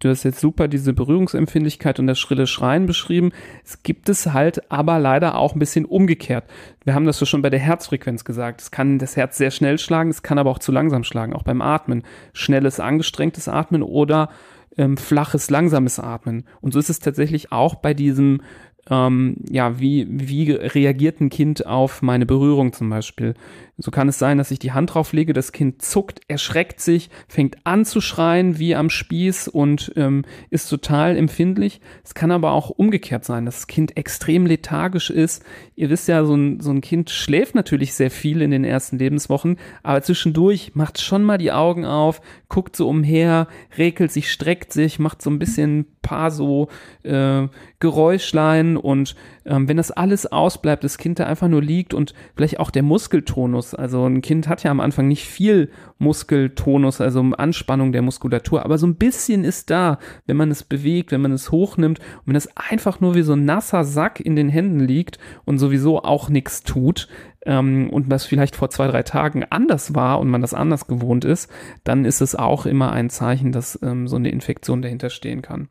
[0.02, 3.32] Du hast jetzt super diese Berührungsempfindlichkeit und das schrille Schreien beschrieben.
[3.64, 6.44] Es gibt es halt aber leider auch ein bisschen umgekehrt.
[6.84, 8.62] Wir haben das ja schon bei der Herzfrequenz gesagt.
[8.62, 11.44] Es kann das Herz sehr schnell schlagen, es kann aber auch zu langsam schlagen, auch
[11.44, 12.04] beim Atmen.
[12.34, 14.30] Schnelles, angestrengtes Atmen oder
[14.76, 16.46] ähm, flaches, langsames Atmen.
[16.62, 18.42] Und so ist es tatsächlich auch bei diesem
[18.90, 23.36] ähm, ja, wie, wie reagiert ein Kind auf meine Berührung zum Beispiel?
[23.82, 27.10] So kann es sein, dass ich die Hand drauf lege, das Kind zuckt, erschreckt sich,
[27.28, 31.82] fängt an zu schreien wie am Spieß und ähm, ist total empfindlich.
[32.04, 35.44] Es kann aber auch umgekehrt sein, dass das Kind extrem lethargisch ist.
[35.76, 39.00] Ihr wisst ja, so ein, so ein Kind schläft natürlich sehr viel in den ersten
[39.00, 44.74] Lebenswochen, aber zwischendurch macht schon mal die Augen auf, guckt so umher, regelt sich, streckt
[44.74, 46.68] sich, macht so ein bisschen paar so
[47.04, 47.48] äh,
[47.80, 49.16] Geräuschlein und
[49.46, 52.84] ähm, wenn das alles ausbleibt, das Kind da einfach nur liegt und vielleicht auch der
[52.84, 58.64] Muskeltonus, also ein Kind hat ja am Anfang nicht viel Muskeltonus, also Anspannung der Muskulatur,
[58.66, 62.28] aber so ein bisschen ist da, wenn man es bewegt, wenn man es hochnimmt und
[62.28, 66.04] wenn es einfach nur wie so ein nasser Sack in den Händen liegt und sowieso
[66.04, 67.08] auch nichts tut,
[67.46, 71.26] ähm, und was vielleicht vor zwei, drei Tagen anders war und man das anders gewohnt
[71.26, 71.50] ist,
[71.84, 75.70] dann ist es auch immer ein Zeichen, dass ähm, so eine Infektion dahinter stehen kann.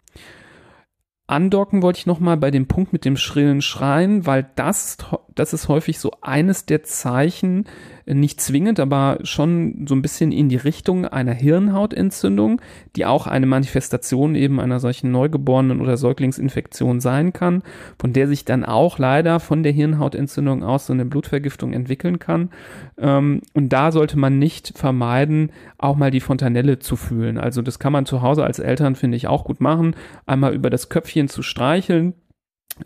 [1.30, 4.98] Andocken wollte ich nochmal bei dem Punkt mit dem schrillen Schreien, weil das,
[5.40, 7.64] das ist häufig so eines der Zeichen,
[8.04, 12.60] nicht zwingend, aber schon so ein bisschen in die Richtung einer Hirnhautentzündung,
[12.94, 17.62] die auch eine Manifestation eben einer solchen Neugeborenen oder Säuglingsinfektion sein kann,
[17.98, 22.50] von der sich dann auch leider von der Hirnhautentzündung aus so eine Blutvergiftung entwickeln kann.
[22.98, 27.38] Ähm, und da sollte man nicht vermeiden, auch mal die Fontanelle zu fühlen.
[27.38, 30.68] Also das kann man zu Hause als Eltern, finde ich, auch gut machen, einmal über
[30.68, 32.12] das Köpfchen zu streicheln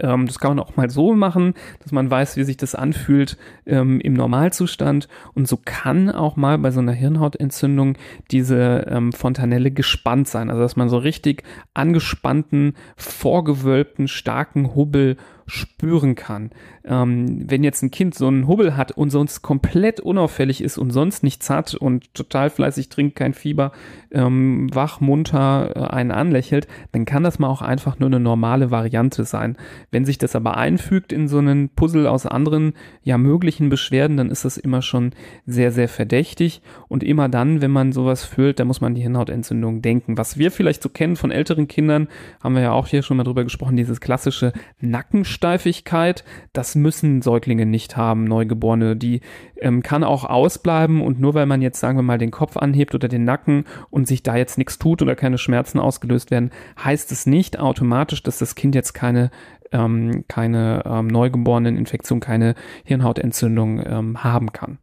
[0.01, 3.37] ähm, das kann man auch mal so machen, dass man weiß, wie sich das anfühlt
[3.67, 5.09] ähm, im Normalzustand.
[5.35, 7.97] Und so kann auch mal bei so einer Hirnhautentzündung
[8.31, 10.51] diese ähm, Fontanelle gespannt sein.
[10.51, 11.43] Also dass man so richtig
[11.75, 15.17] angespannten, vorgewölbten, starken Hubbel
[15.47, 16.51] spüren kann.
[16.85, 20.91] Ähm, wenn jetzt ein Kind so einen Hubbel hat und sonst komplett unauffällig ist und
[20.91, 23.73] sonst nichts hat und total fleißig trinkt, kein Fieber,
[24.13, 28.71] ähm, wach, munter äh, einen anlächelt, dann kann das mal auch einfach nur eine normale
[28.71, 29.57] Variante sein.
[29.91, 34.31] Wenn sich das aber einfügt in so einen Puzzle aus anderen ja möglichen Beschwerden, dann
[34.31, 35.13] ist das immer schon
[35.47, 39.83] sehr, sehr verdächtig und immer dann, wenn man sowas fühlt, da muss man die Hirnhautentzündung
[39.83, 40.17] denken.
[40.17, 42.09] Was wir vielleicht so kennen von älteren Kindern,
[42.43, 47.21] haben wir ja auch hier schon mal drüber gesprochen, dieses klassische Nacken Steifigkeit, das müssen
[47.21, 48.97] Säuglinge nicht haben, Neugeborene.
[48.97, 49.21] Die
[49.61, 52.95] ähm, kann auch ausbleiben und nur weil man jetzt, sagen wir mal, den Kopf anhebt
[52.95, 56.51] oder den Nacken und sich da jetzt nichts tut oder keine Schmerzen ausgelöst werden,
[56.83, 59.31] heißt es nicht automatisch, dass das Kind jetzt keine
[59.73, 61.85] ähm, keine ähm, neugeborenen
[62.21, 62.55] keine
[62.85, 64.79] Hirnhautentzündung ähm, haben kann.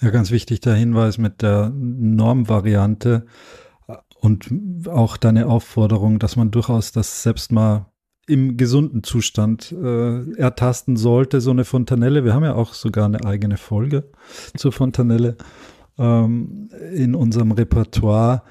[0.00, 3.26] Ja, ganz wichtig der Hinweis mit der Normvariante
[4.20, 4.50] und
[4.88, 7.86] auch deine Aufforderung, dass man durchaus das selbst mal
[8.28, 12.24] im gesunden Zustand äh, ertasten sollte, so eine Fontanelle.
[12.24, 14.04] Wir haben ja auch sogar eine eigene Folge
[14.56, 15.36] zur Fontanelle
[15.98, 18.42] ähm, in unserem Repertoire.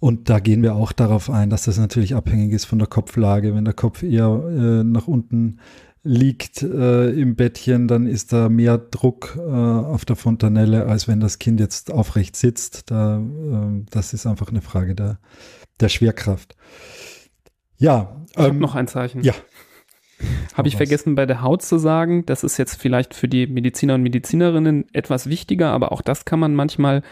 [0.00, 3.54] Und da gehen wir auch darauf ein, dass das natürlich abhängig ist von der Kopflage.
[3.54, 5.58] Wenn der Kopf eher äh, nach unten
[6.02, 11.20] liegt äh, im Bettchen, dann ist da mehr Druck äh, auf der Fontanelle, als wenn
[11.20, 12.90] das Kind jetzt aufrecht sitzt.
[12.90, 15.18] Da, äh, das ist einfach eine Frage der,
[15.78, 16.56] der Schwerkraft.
[17.80, 18.24] Ja.
[18.36, 19.22] Ich ähm, noch ein Zeichen.
[19.22, 19.34] Ja.
[20.54, 22.26] Habe ich vergessen bei der Haut zu sagen.
[22.26, 26.38] Das ist jetzt vielleicht für die Mediziner und Medizinerinnen etwas wichtiger, aber auch das kann
[26.38, 27.02] man manchmal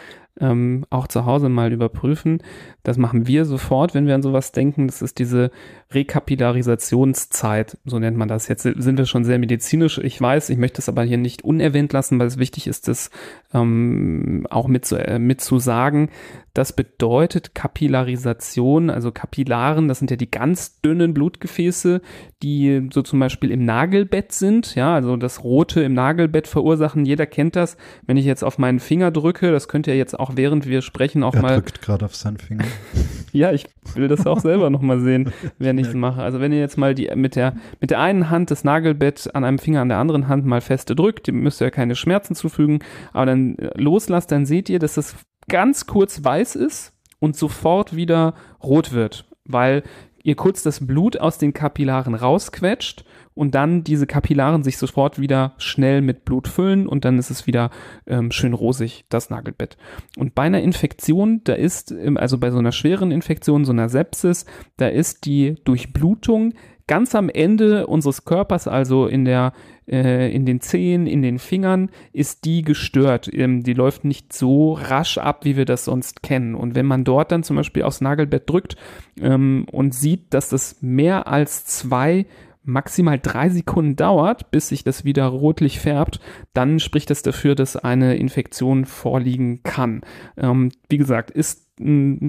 [0.41, 2.43] ähm, auch zu Hause mal überprüfen.
[2.83, 4.87] Das machen wir sofort, wenn wir an sowas denken.
[4.87, 5.51] Das ist diese
[5.91, 8.49] Rekapitarisationszeit, so nennt man das.
[8.49, 9.99] Jetzt sind wir schon sehr medizinisch.
[9.99, 13.11] Ich weiß, ich möchte es aber hier nicht unerwähnt lassen, weil es wichtig ist, das
[13.55, 16.11] ähm, auch mit zu, äh, mit zu sagen.
[16.59, 22.01] Das bedeutet Kapillarisation, also Kapillaren, das sind ja die ganz dünnen Blutgefäße,
[22.43, 27.05] die so zum Beispiel im Nagelbett sind, ja, also das Rote im Nagelbett verursachen.
[27.05, 27.77] Jeder kennt das.
[28.07, 31.23] Wenn ich jetzt auf meinen Finger drücke, das könnt ihr jetzt auch während wir sprechen
[31.23, 31.55] auch er mal.
[31.55, 32.65] drückt gerade auf seinen Finger.
[33.33, 36.23] ja, ich will das auch selber nochmal sehen, während ich es mache.
[36.23, 39.45] Also wenn ihr jetzt mal die mit der mit der einen Hand das Nagelbett an
[39.45, 42.81] einem Finger an der anderen Hand mal feste drückt, ihr müsst ja keine Schmerzen zufügen,
[43.13, 45.17] aber dann loslasst, dann seht ihr, dass das
[45.49, 49.83] ganz kurz weiß ist und sofort wieder rot wird, weil
[50.23, 53.05] ihr kurz das Blut aus den Kapillaren rausquetscht
[53.39, 57.47] und dann diese Kapillaren sich sofort wieder schnell mit Blut füllen und dann ist es
[57.47, 57.71] wieder
[58.09, 59.77] ähm, schön rosig, das Nagelbett.
[60.17, 64.45] Und bei einer Infektion, da ist, also bei so einer schweren Infektion, so einer Sepsis,
[64.77, 66.55] da ist die Durchblutung
[66.89, 69.53] ganz am Ende unseres Körpers, also in der
[69.87, 73.31] äh, in den Zehen, in den Fingern, ist die gestört.
[73.33, 76.57] Ähm, die läuft nicht so rasch ab, wie wir das sonst kennen.
[76.57, 78.77] Und wenn man dort dann zum Beispiel aufs Nagelbett drückt
[79.21, 82.27] ähm, und sieht, dass das mehr als zwei
[82.63, 86.21] maximal drei Sekunden dauert, bis sich das wieder rotlich färbt,
[86.53, 90.03] dann spricht das dafür, dass eine Infektion vorliegen kann.
[90.37, 91.69] Ähm, wie gesagt, ist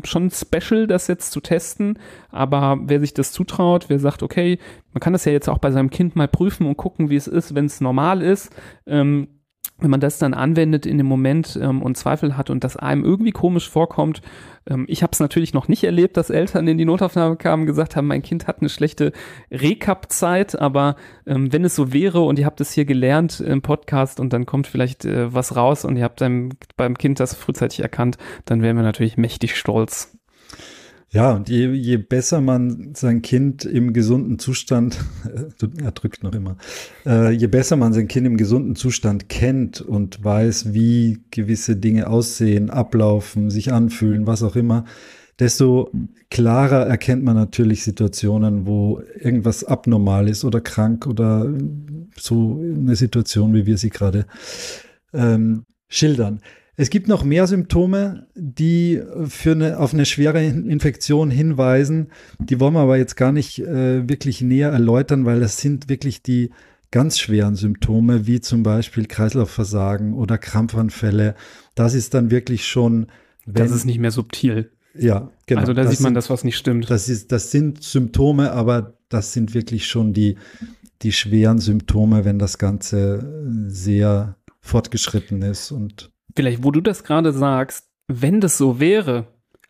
[0.04, 1.98] schon special, das jetzt zu testen,
[2.30, 4.60] aber wer sich das zutraut, wer sagt, okay,
[4.94, 7.28] man kann das ja jetzt auch bei seinem Kind mal prüfen und gucken, wie es
[7.28, 8.56] ist, wenn es normal ist,
[8.86, 9.28] ähm,
[9.82, 13.04] wenn man das dann anwendet in dem Moment ähm, und Zweifel hat und das einem
[13.04, 14.22] irgendwie komisch vorkommt,
[14.68, 17.68] ähm, ich habe es natürlich noch nicht erlebt, dass Eltern in die Notaufnahme kamen und
[17.68, 19.12] gesagt haben, mein Kind hat eine schlechte
[19.52, 24.20] Recap-Zeit, aber ähm, wenn es so wäre und ihr habt es hier gelernt im Podcast
[24.20, 27.82] und dann kommt vielleicht äh, was raus und ihr habt beim, beim Kind das frühzeitig
[27.82, 30.19] erkannt, dann wären wir natürlich mächtig stolz.
[31.12, 35.00] Ja, und je, je besser man sein Kind im gesunden Zustand,
[35.82, 36.58] er drückt noch immer,
[37.04, 42.08] äh, je besser man sein Kind im gesunden Zustand kennt und weiß, wie gewisse Dinge
[42.08, 44.86] aussehen, ablaufen, sich anfühlen, was auch immer,
[45.40, 45.90] desto
[46.30, 51.52] klarer erkennt man natürlich Situationen, wo irgendwas abnormal ist oder krank oder
[52.16, 54.26] so eine Situation, wie wir sie gerade
[55.14, 56.42] ähm, schildern.
[56.80, 62.08] Es gibt noch mehr Symptome, die für eine, auf eine schwere Infektion hinweisen.
[62.40, 66.24] Die wollen wir aber jetzt gar nicht äh, wirklich näher erläutern, weil das sind wirklich
[66.24, 66.52] die
[66.90, 71.36] ganz schweren Symptome, wie zum Beispiel Kreislaufversagen oder Krampfanfälle.
[71.76, 73.08] Das ist dann wirklich schon.
[73.46, 74.72] Wenn, das ist nicht mehr subtil.
[74.98, 75.60] Ja, genau.
[75.60, 76.90] Also da sieht man sind, das, was nicht stimmt.
[76.90, 80.38] Das, ist, das sind Symptome, aber das sind wirklich schon die,
[81.02, 87.32] die schweren Symptome, wenn das Ganze sehr fortgeschritten ist und Vielleicht, wo du das gerade
[87.32, 89.28] sagst, wenn das so wäre,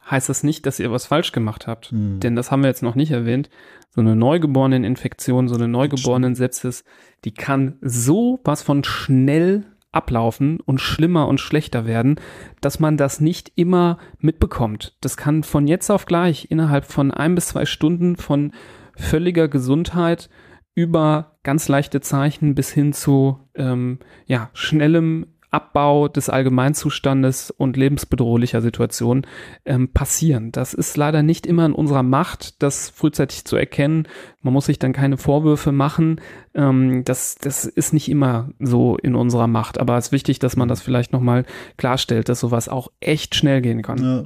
[0.10, 1.92] heißt das nicht, dass ihr was falsch gemacht habt.
[1.92, 2.20] Mhm.
[2.20, 3.50] Denn das haben wir jetzt noch nicht erwähnt.
[3.90, 6.84] So eine Neugeboreneninfektion, so eine Neugeborenen-Sepsis,
[7.26, 12.20] die kann so was von schnell ablaufen und schlimmer und schlechter werden,
[12.62, 14.96] dass man das nicht immer mitbekommt.
[15.02, 18.52] Das kann von jetzt auf gleich innerhalb von ein bis zwei Stunden von
[18.96, 20.30] völliger Gesundheit
[20.76, 28.62] über ganz leichte Zeichen bis hin zu ähm, ja, schnellem Abbau des Allgemeinzustandes und lebensbedrohlicher
[28.62, 29.26] Situationen
[29.66, 30.52] ähm, passieren.
[30.52, 34.08] Das ist leider nicht immer in unserer Macht, das frühzeitig zu erkennen.
[34.42, 36.22] Man muss sich dann keine Vorwürfe machen.
[36.54, 39.80] Ähm, das, das ist nicht immer so in unserer Macht.
[39.80, 41.46] Aber es ist wichtig, dass man das vielleicht nochmal
[41.78, 44.04] klarstellt, dass sowas auch echt schnell gehen kann.
[44.04, 44.24] Ja.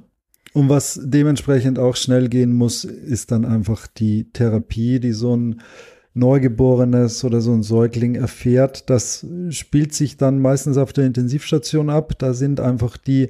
[0.53, 5.61] Und was dementsprechend auch schnell gehen muss, ist dann einfach die Therapie, die so ein
[6.13, 8.89] Neugeborenes oder so ein Säugling erfährt.
[8.89, 12.13] Das spielt sich dann meistens auf der Intensivstation ab.
[12.19, 13.29] Da sind einfach die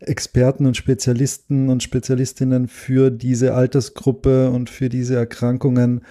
[0.00, 6.02] Experten und Spezialisten und Spezialistinnen für diese Altersgruppe und für diese Erkrankungen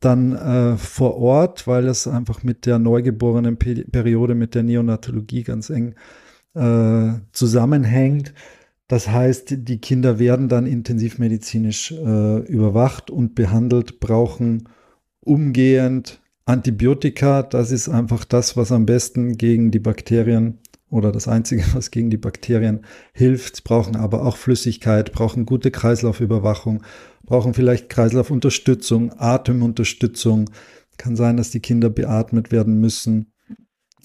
[0.00, 5.70] dann äh, vor Ort, weil es einfach mit der neugeborenen Periode, mit der Neonatologie ganz
[5.70, 5.94] eng
[6.54, 8.34] äh, zusammenhängt.
[8.88, 14.64] Das heißt, die Kinder werden dann intensivmedizinisch äh, überwacht und behandelt, brauchen
[15.20, 17.42] umgehend Antibiotika.
[17.42, 20.58] Das ist einfach das, was am besten gegen die Bakterien
[20.90, 23.64] oder das Einzige, was gegen die Bakterien hilft.
[23.64, 26.82] Brauchen aber auch Flüssigkeit, brauchen gute Kreislaufüberwachung,
[27.24, 30.50] brauchen vielleicht Kreislaufunterstützung, Atemunterstützung.
[30.96, 33.32] Kann sein, dass die Kinder beatmet werden müssen.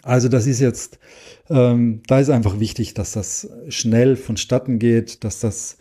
[0.03, 0.99] Also das ist jetzt,
[1.49, 5.78] ähm, da ist einfach wichtig, dass das schnell vonstatten geht, dass das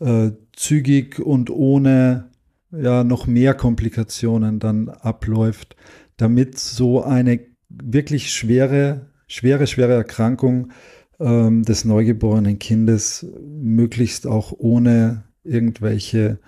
[0.00, 2.28] äh, zügig und ohne
[2.70, 5.76] ja noch mehr Komplikationen dann abläuft,
[6.16, 10.72] damit so eine wirklich schwere, schwere, schwere Erkrankung
[11.20, 16.38] ähm, des neugeborenen Kindes möglichst auch ohne irgendwelche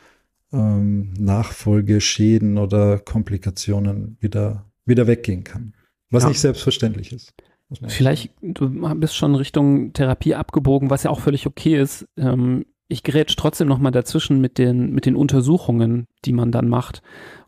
[0.53, 5.75] ähm, Nachfolgeschäden oder Komplikationen wieder, wieder weggehen kann.
[6.11, 6.31] Was ja.
[6.31, 7.35] nicht selbstverständlich ist.
[7.87, 12.09] Vielleicht, du bist schon Richtung Therapie abgebogen, was ja auch völlig okay ist.
[12.17, 17.03] Ähm, ich gerät trotzdem nochmal dazwischen mit den, mit den Untersuchungen, die man dann macht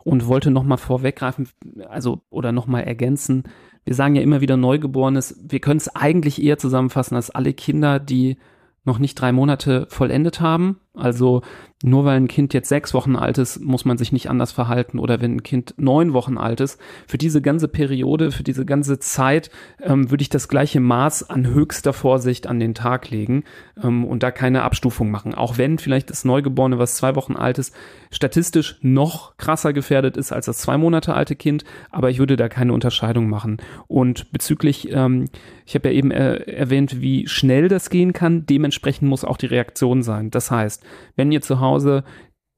[0.05, 1.49] und wollte nochmal vorweggreifen,
[1.89, 3.45] also oder nochmal ergänzen.
[3.85, 5.41] Wir sagen ja immer wieder Neugeborenes.
[5.43, 8.37] Wir können es eigentlich eher zusammenfassen als alle Kinder, die
[8.85, 10.79] noch nicht drei Monate vollendet haben.
[10.95, 11.43] Also
[11.83, 14.99] nur weil ein Kind jetzt sechs Wochen alt ist, muss man sich nicht anders verhalten.
[14.99, 18.99] Oder wenn ein Kind neun Wochen alt ist, für diese ganze Periode, für diese ganze
[18.99, 23.43] Zeit ähm, würde ich das gleiche Maß an höchster Vorsicht an den Tag legen
[23.83, 25.35] ähm, und da keine Abstufung machen.
[25.35, 27.75] Auch wenn vielleicht das Neugeborene, was zwei Wochen alt ist,
[28.11, 32.49] statistisch noch krasser gefährdet ist als das zwei Monate alte Kind, aber ich würde da
[32.49, 33.57] keine Unterscheidung machen.
[33.89, 35.25] Und bezüglich, ähm,
[35.67, 39.47] ich habe ja eben äh, erwähnt, wie schnell das gehen kann, dementsprechend muss auch die
[39.47, 40.31] Reaktion sein.
[40.31, 40.82] Das heißt,
[41.17, 42.05] wenn ihr zu Hause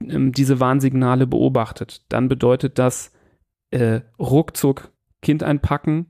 [0.02, 3.12] ähm, diese Warnsignale beobachtet, dann bedeutet das
[3.70, 6.08] äh, ruckzuck Kind einpacken,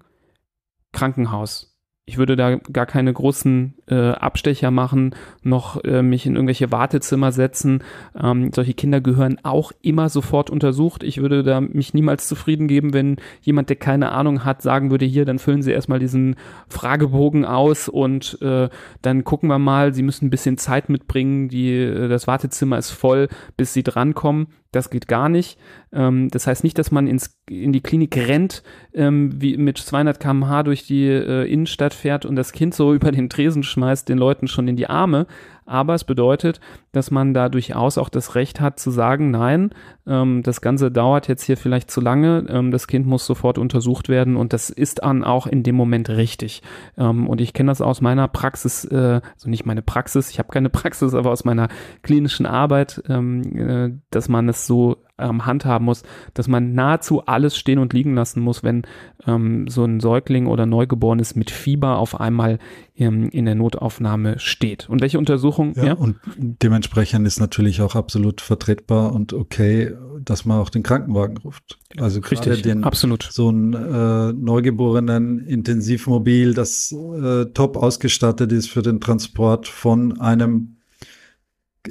[0.92, 1.78] Krankenhaus.
[2.04, 7.32] Ich würde da gar keine großen äh, Abstecher machen, noch äh, mich in irgendwelche Wartezimmer
[7.32, 7.82] setzen.
[8.20, 11.02] Ähm, solche Kinder gehören auch immer sofort untersucht.
[11.02, 15.04] Ich würde da mich niemals zufrieden geben, wenn jemand, der keine Ahnung hat, sagen würde,
[15.04, 16.36] hier, dann füllen Sie erstmal diesen
[16.68, 18.68] Fragebogen aus und äh,
[19.02, 22.90] dann gucken wir mal, Sie müssen ein bisschen Zeit mitbringen, die, äh, das Wartezimmer ist
[22.90, 24.48] voll, bis Sie drankommen.
[24.74, 25.56] Das geht gar nicht.
[25.92, 30.18] Ähm, das heißt nicht, dass man ins, in die Klinik rennt, ähm, wie mit 200
[30.18, 34.18] km/h durch die äh, Innenstadt fährt und das Kind so über den Tresen schmeißt, den
[34.18, 35.26] Leuten schon in die Arme,
[35.66, 36.60] aber es bedeutet,
[36.92, 39.70] dass man da durchaus auch das Recht hat zu sagen, nein,
[40.06, 44.08] ähm, das Ganze dauert jetzt hier vielleicht zu lange, ähm, das Kind muss sofort untersucht
[44.08, 46.62] werden und das ist dann auch in dem Moment richtig.
[46.96, 50.52] Ähm, und ich kenne das aus meiner Praxis, äh, also nicht meine Praxis, ich habe
[50.52, 51.68] keine Praxis, aber aus meiner
[52.02, 56.02] klinischen Arbeit, ähm, äh, dass man es so ähm, handhaben muss,
[56.34, 58.82] dass man nahezu alles stehen und liegen lassen muss, wenn
[59.26, 62.58] ähm, so ein Säugling oder Neugeborenes mit Fieber auf einmal
[62.96, 64.88] ähm, in der Notaufnahme steht.
[64.88, 65.18] Und welche
[65.58, 65.74] Untersuchung?
[65.76, 66.16] Ja, ja, und
[66.62, 71.78] dementsprechend ist natürlich auch absolut vertretbar und okay, dass man auch den Krankenwagen ruft.
[71.98, 73.28] Also gerade Richtig, den absolut.
[73.30, 80.76] so ein äh, neugeborenen Intensivmobil, das äh, top ausgestattet ist für den Transport von einem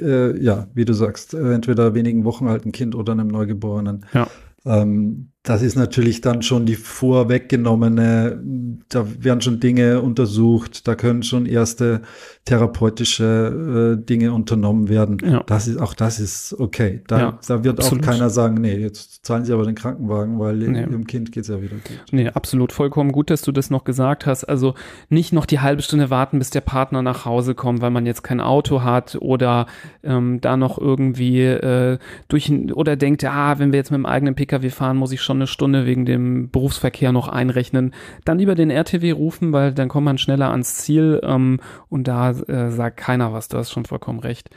[0.00, 4.06] äh, ja, wie du sagst, äh, entweder wenigen Wochen alten Kind oder einem Neugeborenen.
[4.12, 4.26] Ja.
[4.64, 8.42] Ähm, das ist natürlich dann schon die vorweggenommene,
[8.88, 12.00] da werden schon Dinge untersucht, da können schon erste
[12.46, 15.18] therapeutische äh, Dinge unternommen werden.
[15.22, 15.42] Ja.
[15.46, 17.02] Das ist, auch das ist okay.
[17.08, 18.04] Da, ja, da wird absolut.
[18.04, 20.80] auch keiner sagen, nee, jetzt zahlen Sie aber den Krankenwagen, weil nee.
[20.80, 22.04] Ihrem Kind geht's ja wieder gut.
[22.10, 22.72] Nee, absolut.
[22.72, 24.44] Vollkommen gut, dass du das noch gesagt hast.
[24.44, 24.74] Also
[25.10, 28.24] nicht noch die halbe Stunde warten, bis der Partner nach Hause kommt, weil man jetzt
[28.24, 29.66] kein Auto hat oder
[30.02, 34.34] ähm, da noch irgendwie äh, durch oder denkt, ja, wenn wir jetzt mit dem eigenen
[34.34, 37.92] Pkw fahren, muss ich schon schon eine Stunde wegen dem Berufsverkehr noch einrechnen.
[38.24, 41.58] Dann lieber den RTW rufen, weil dann kommt man schneller ans Ziel ähm,
[41.88, 44.50] und da äh, sagt keiner was, du hast schon vollkommen recht.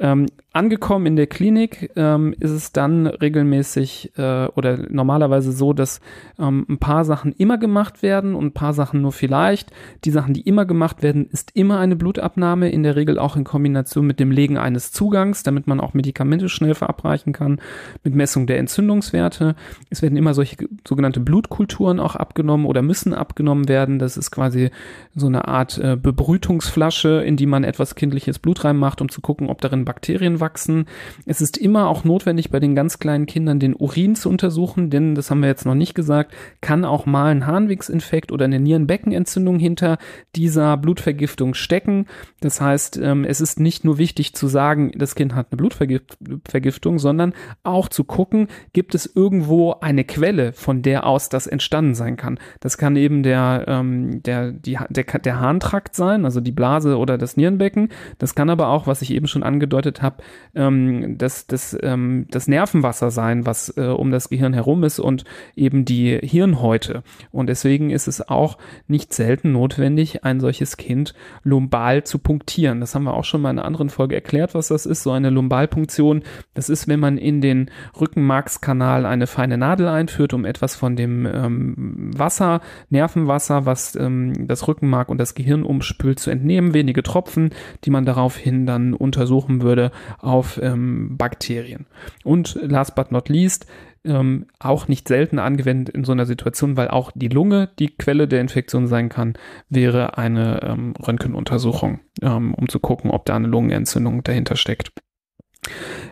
[0.00, 6.00] Ähm, angekommen in der Klinik ähm, ist es dann regelmäßig äh, oder normalerweise so, dass
[6.38, 9.72] ähm, ein paar Sachen immer gemacht werden und ein paar Sachen nur vielleicht.
[10.04, 13.42] Die Sachen, die immer gemacht werden, ist immer eine Blutabnahme, in der Regel auch in
[13.42, 17.60] Kombination mit dem Legen eines Zugangs, damit man auch Medikamente schnell verabreichen kann,
[18.04, 19.56] mit Messung der Entzündungswerte.
[19.90, 20.56] Es werden immer solche
[20.86, 23.98] sogenannte Blutkulturen auch abgenommen oder müssen abgenommen werden.
[23.98, 24.70] Das ist quasi
[25.14, 29.48] so eine Art äh, Bebrütungsflasche, in die man etwas kindliches Blut reinmacht, um zu gucken,
[29.48, 30.86] ob darin Bakterien wachsen.
[31.24, 35.14] Es ist immer auch notwendig, bei den ganz kleinen Kindern den Urin zu untersuchen, denn,
[35.14, 39.58] das haben wir jetzt noch nicht gesagt, kann auch mal ein Harnwegsinfekt oder eine Nierenbeckenentzündung
[39.58, 39.98] hinter
[40.34, 42.06] dieser Blutvergiftung stecken.
[42.40, 46.98] Das heißt, ähm, es ist nicht nur wichtig zu sagen, das Kind hat eine Blutvergiftung,
[46.98, 52.16] sondern auch zu gucken, gibt es irgendwo eine Quelle, von der aus das entstanden sein
[52.16, 52.38] kann.
[52.60, 57.18] Das kann eben der, ähm, der, die, der, der Harntrakt sein, also die Blase oder
[57.18, 57.90] das Nierenbecken.
[58.18, 60.22] Das kann aber auch, was ich eben schon angedeutet habe,
[60.54, 65.24] ähm, das, das, ähm, das Nervenwasser sein, was äh, um das Gehirn herum ist und
[65.54, 67.02] eben die Hirnhäute.
[67.30, 72.80] Und deswegen ist es auch nicht selten notwendig, ein solches Kind lumbal zu punktieren.
[72.80, 75.02] Das haben wir auch schon mal in einer anderen Folge erklärt, was das ist.
[75.02, 76.22] So eine Lumbalpunktion,
[76.54, 81.26] das ist, wenn man in den Rückenmarkskanal eine feine Nadel einführt, um etwas von dem
[81.26, 86.74] ähm, Wasser, Nervenwasser, was ähm, das Rückenmark und das Gehirn umspült, zu entnehmen.
[86.74, 87.50] Wenige Tropfen,
[87.84, 91.86] die man daraufhin dann untersuchen würde auf ähm, Bakterien.
[92.24, 93.66] Und last but not least,
[94.04, 98.28] ähm, auch nicht selten angewendet in so einer Situation, weil auch die Lunge die Quelle
[98.28, 99.34] der Infektion sein kann,
[99.68, 104.92] wäre eine ähm, Röntgenuntersuchung, ähm, um zu gucken, ob da eine Lungenentzündung dahinter steckt.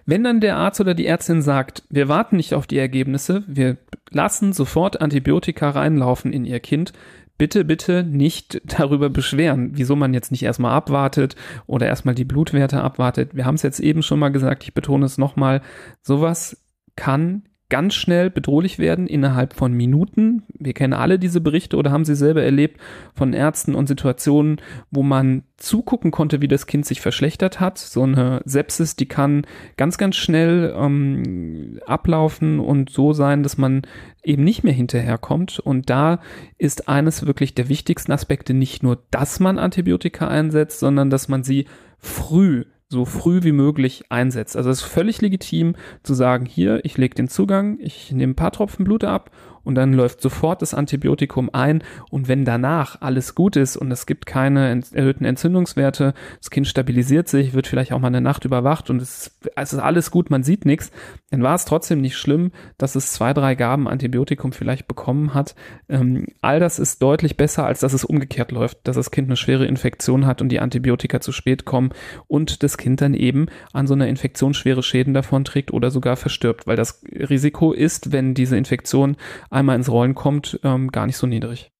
[0.06, 3.76] Wenn dann der Arzt oder die Ärztin sagt, wir warten nicht auf die Ergebnisse, wir
[4.10, 6.92] lassen sofort Antibiotika reinlaufen in ihr Kind,
[7.38, 11.34] bitte, bitte nicht darüber beschweren, wieso man jetzt nicht erstmal abwartet
[11.66, 13.34] oder erstmal die Blutwerte abwartet.
[13.34, 15.60] Wir haben es jetzt eben schon mal gesagt, ich betone es nochmal,
[16.02, 20.44] sowas kann ganz schnell bedrohlich werden innerhalb von Minuten.
[20.56, 22.80] Wir kennen alle diese Berichte oder haben sie selber erlebt
[23.14, 24.60] von Ärzten und Situationen,
[24.90, 27.78] wo man zugucken konnte, wie das Kind sich verschlechtert hat.
[27.78, 29.46] So eine Sepsis, die kann
[29.76, 33.82] ganz, ganz schnell ähm, ablaufen und so sein, dass man
[34.22, 35.58] eben nicht mehr hinterherkommt.
[35.58, 36.20] Und da
[36.58, 41.42] ist eines wirklich der wichtigsten Aspekte nicht nur, dass man Antibiotika einsetzt, sondern dass man
[41.42, 41.66] sie
[41.98, 44.56] früh so früh wie möglich einsetzt.
[44.56, 48.36] Also es ist völlig legitim zu sagen, hier, ich lege den Zugang, ich nehme ein
[48.36, 49.30] paar Tropfen Blut ab
[49.66, 54.06] und dann läuft sofort das Antibiotikum ein und wenn danach alles gut ist und es
[54.06, 58.90] gibt keine erhöhten Entzündungswerte, das Kind stabilisiert sich, wird vielleicht auch mal eine Nacht überwacht
[58.90, 60.92] und es, es ist alles gut, man sieht nichts,
[61.30, 65.56] dann war es trotzdem nicht schlimm, dass es zwei, drei Gaben Antibiotikum vielleicht bekommen hat.
[65.88, 69.36] Ähm, all das ist deutlich besser, als dass es umgekehrt läuft, dass das Kind eine
[69.36, 71.90] schwere Infektion hat und die Antibiotika zu spät kommen
[72.28, 76.16] und das Kind dann eben an so einer Infektion schwere Schäden davon trägt oder sogar
[76.16, 79.16] verstirbt, weil das Risiko ist, wenn diese Infektion
[79.56, 81.72] einmal ins Rollen kommt, ähm, gar nicht so niedrig.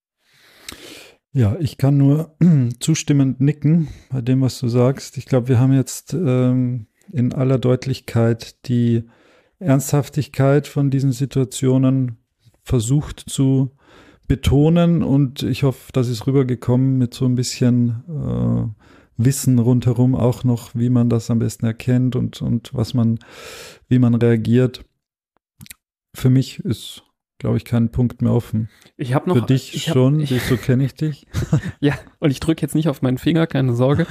[1.31, 2.35] Ja, ich kann nur
[2.79, 5.17] zustimmend nicken bei dem, was du sagst.
[5.17, 9.03] Ich glaube, wir haben jetzt ähm, in aller Deutlichkeit die
[9.59, 12.17] Ernsthaftigkeit von diesen Situationen
[12.63, 13.71] versucht zu
[14.27, 18.83] betonen und ich hoffe, das ist rübergekommen mit so ein bisschen äh,
[19.17, 23.19] Wissen rundherum auch noch, wie man das am besten erkennt und, und was man,
[23.87, 24.83] wie man reagiert.
[26.13, 27.03] Für mich ist
[27.39, 28.69] glaube ich, keinen Punkt mehr offen.
[28.95, 29.37] Ich habe noch.
[29.37, 31.27] Für dich ich schon, ich, so kenne ich dich.
[31.79, 34.07] ja, und ich drücke jetzt nicht auf meinen Finger, keine Sorge.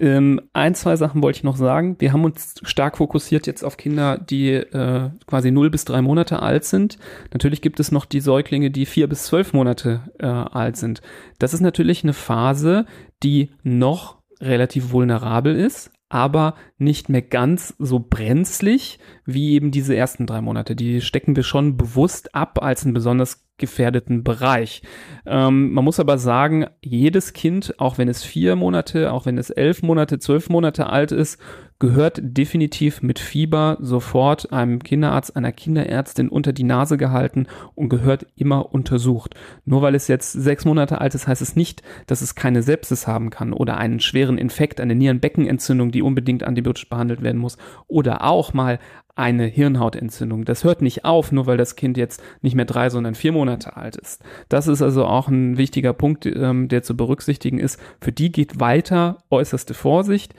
[0.00, 1.96] ähm, ein, zwei Sachen wollte ich noch sagen.
[2.00, 6.40] Wir haben uns stark fokussiert jetzt auf Kinder, die äh, quasi 0 bis 3 Monate
[6.40, 6.98] alt sind.
[7.32, 11.00] Natürlich gibt es noch die Säuglinge, die 4 bis 12 Monate äh, alt sind.
[11.38, 12.86] Das ist natürlich eine Phase,
[13.22, 20.26] die noch relativ vulnerabel ist, aber nicht mehr ganz so brenzlig wie eben diese ersten
[20.26, 20.76] drei Monate.
[20.76, 24.82] Die stecken wir schon bewusst ab als einen besonders gefährdeten Bereich.
[25.26, 29.50] Ähm, man muss aber sagen, jedes Kind, auch wenn es vier Monate, auch wenn es
[29.50, 31.40] elf Monate, zwölf Monate alt ist,
[31.78, 38.26] gehört definitiv mit Fieber sofort einem Kinderarzt, einer Kinderärztin unter die Nase gehalten und gehört
[38.36, 39.34] immer untersucht.
[39.64, 43.06] Nur weil es jetzt sechs Monate alt ist, heißt es nicht, dass es keine Sepsis
[43.06, 48.24] haben kann oder einen schweren Infekt, eine Nierenbeckenentzündung, die unbedingt antibiotisch behandelt werden muss oder
[48.24, 48.78] auch mal
[49.16, 50.44] eine Hirnhautentzündung.
[50.44, 53.76] Das hört nicht auf, nur weil das Kind jetzt nicht mehr drei, sondern vier Monate
[53.76, 54.22] alt ist.
[54.48, 57.80] Das ist also auch ein wichtiger Punkt, ähm, der zu berücksichtigen ist.
[58.00, 60.34] Für die geht weiter äußerste Vorsicht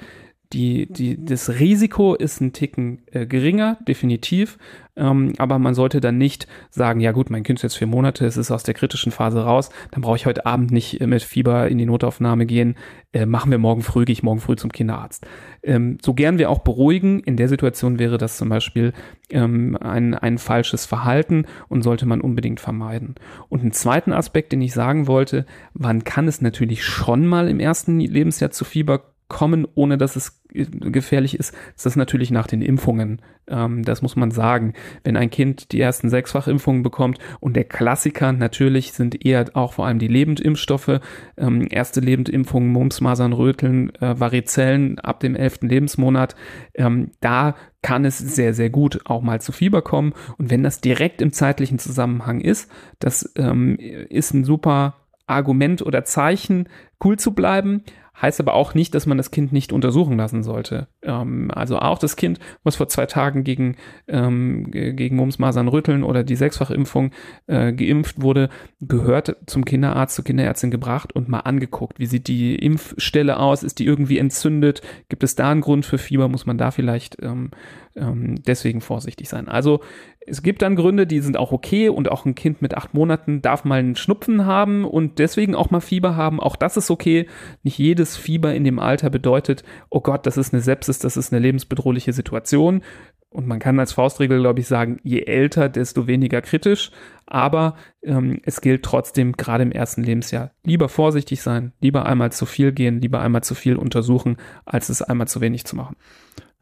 [0.55, 4.57] die, die, das Risiko ist ein Ticken äh, geringer, definitiv.
[4.95, 8.25] Ähm, aber man sollte dann nicht sagen, ja gut, mein Kind ist jetzt vier Monate,
[8.25, 11.23] es ist aus der kritischen Phase raus, dann brauche ich heute Abend nicht äh, mit
[11.23, 12.75] Fieber in die Notaufnahme gehen,
[13.11, 15.27] äh, machen wir morgen früh, gehe ich morgen früh zum Kinderarzt.
[15.61, 18.93] Ähm, so gern wir auch beruhigen, in der Situation wäre das zum Beispiel
[19.31, 23.15] ähm, ein, ein falsches Verhalten und sollte man unbedingt vermeiden.
[23.49, 27.59] Und einen zweiten Aspekt, den ich sagen wollte, wann kann es natürlich schon mal im
[27.59, 32.61] ersten Lebensjahr zu Fieber kommen, ohne dass es gefährlich ist, ist das natürlich nach den
[32.61, 33.21] Impfungen.
[33.47, 34.73] Ähm, das muss man sagen.
[35.03, 39.88] Wenn ein Kind die ersten Sechsfachimpfungen bekommt und der Klassiker natürlich sind eher auch vor
[39.88, 40.99] allem die Lebendimpfstoffe,
[41.38, 46.36] ähm, erste Lebendimpfungen, Mumps, Masern, Röteln, äh, Varizellen ab dem elften Lebensmonat,
[46.76, 50.13] ähm, da kann es sehr, sehr gut auch mal zu Fieber kommen.
[50.38, 54.95] Und wenn das direkt im zeitlichen Zusammenhang ist, das ähm, ist ein super
[55.28, 56.69] Argument oder Zeichen,
[57.03, 57.84] cool zu bleiben,
[58.22, 60.88] heißt aber auch nicht, dass man das Kind nicht untersuchen lassen sollte.
[61.03, 63.76] Ähm, also auch das Kind, was vor zwei Tagen gegen,
[64.07, 67.11] ähm, gegen Mumps, Masern, Rütteln oder die Sechsfachimpfung
[67.47, 68.49] äh, geimpft wurde,
[68.80, 71.99] gehört zum Kinderarzt, zur Kinderärztin gebracht und mal angeguckt.
[71.99, 73.63] Wie sieht die Impfstelle aus?
[73.63, 74.82] Ist die irgendwie entzündet?
[75.09, 76.30] Gibt es da einen Grund für Fieber?
[76.30, 77.51] Muss man da vielleicht ähm,
[77.95, 79.47] ähm, deswegen vorsichtig sein?
[79.49, 79.82] Also
[80.28, 83.41] es gibt dann Gründe, die sind auch okay und auch ein Kind mit acht Monaten
[83.41, 86.39] darf mal einen Schnupfen haben und deswegen auch mal Fieber haben.
[86.39, 87.28] Auch das ist okay.
[87.63, 91.31] Nicht jedes Fieber in dem Alter bedeutet, oh Gott, das ist eine Sepsis, das ist
[91.31, 92.81] eine lebensbedrohliche Situation.
[93.29, 96.91] Und man kann als Faustregel, glaube ich, sagen, je älter, desto weniger kritisch.
[97.25, 102.45] Aber ähm, es gilt trotzdem, gerade im ersten Lebensjahr, lieber vorsichtig sein, lieber einmal zu
[102.45, 105.97] viel gehen, lieber einmal zu viel untersuchen, als es einmal zu wenig zu machen.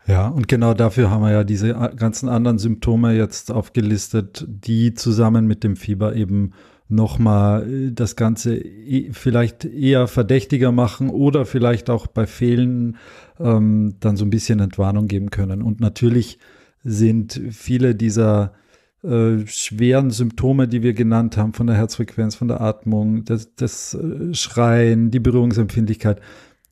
[0.07, 5.47] Ja, und genau dafür haben wir ja diese ganzen anderen Symptome jetzt aufgelistet, die zusammen
[5.47, 6.53] mit dem Fieber eben
[6.93, 12.97] nochmal äh, das Ganze e, vielleicht eher verdächtiger machen oder vielleicht auch bei Fehlen
[13.39, 15.61] ähm, dann so ein bisschen Entwarnung geben können.
[15.61, 16.39] Und natürlich
[16.83, 18.53] sind viele dieser
[19.03, 23.93] äh, schweren Symptome, die wir genannt haben, von der Herzfrequenz, von der Atmung, das, das
[23.93, 26.21] äh, Schreien, die Berührungsempfindlichkeit,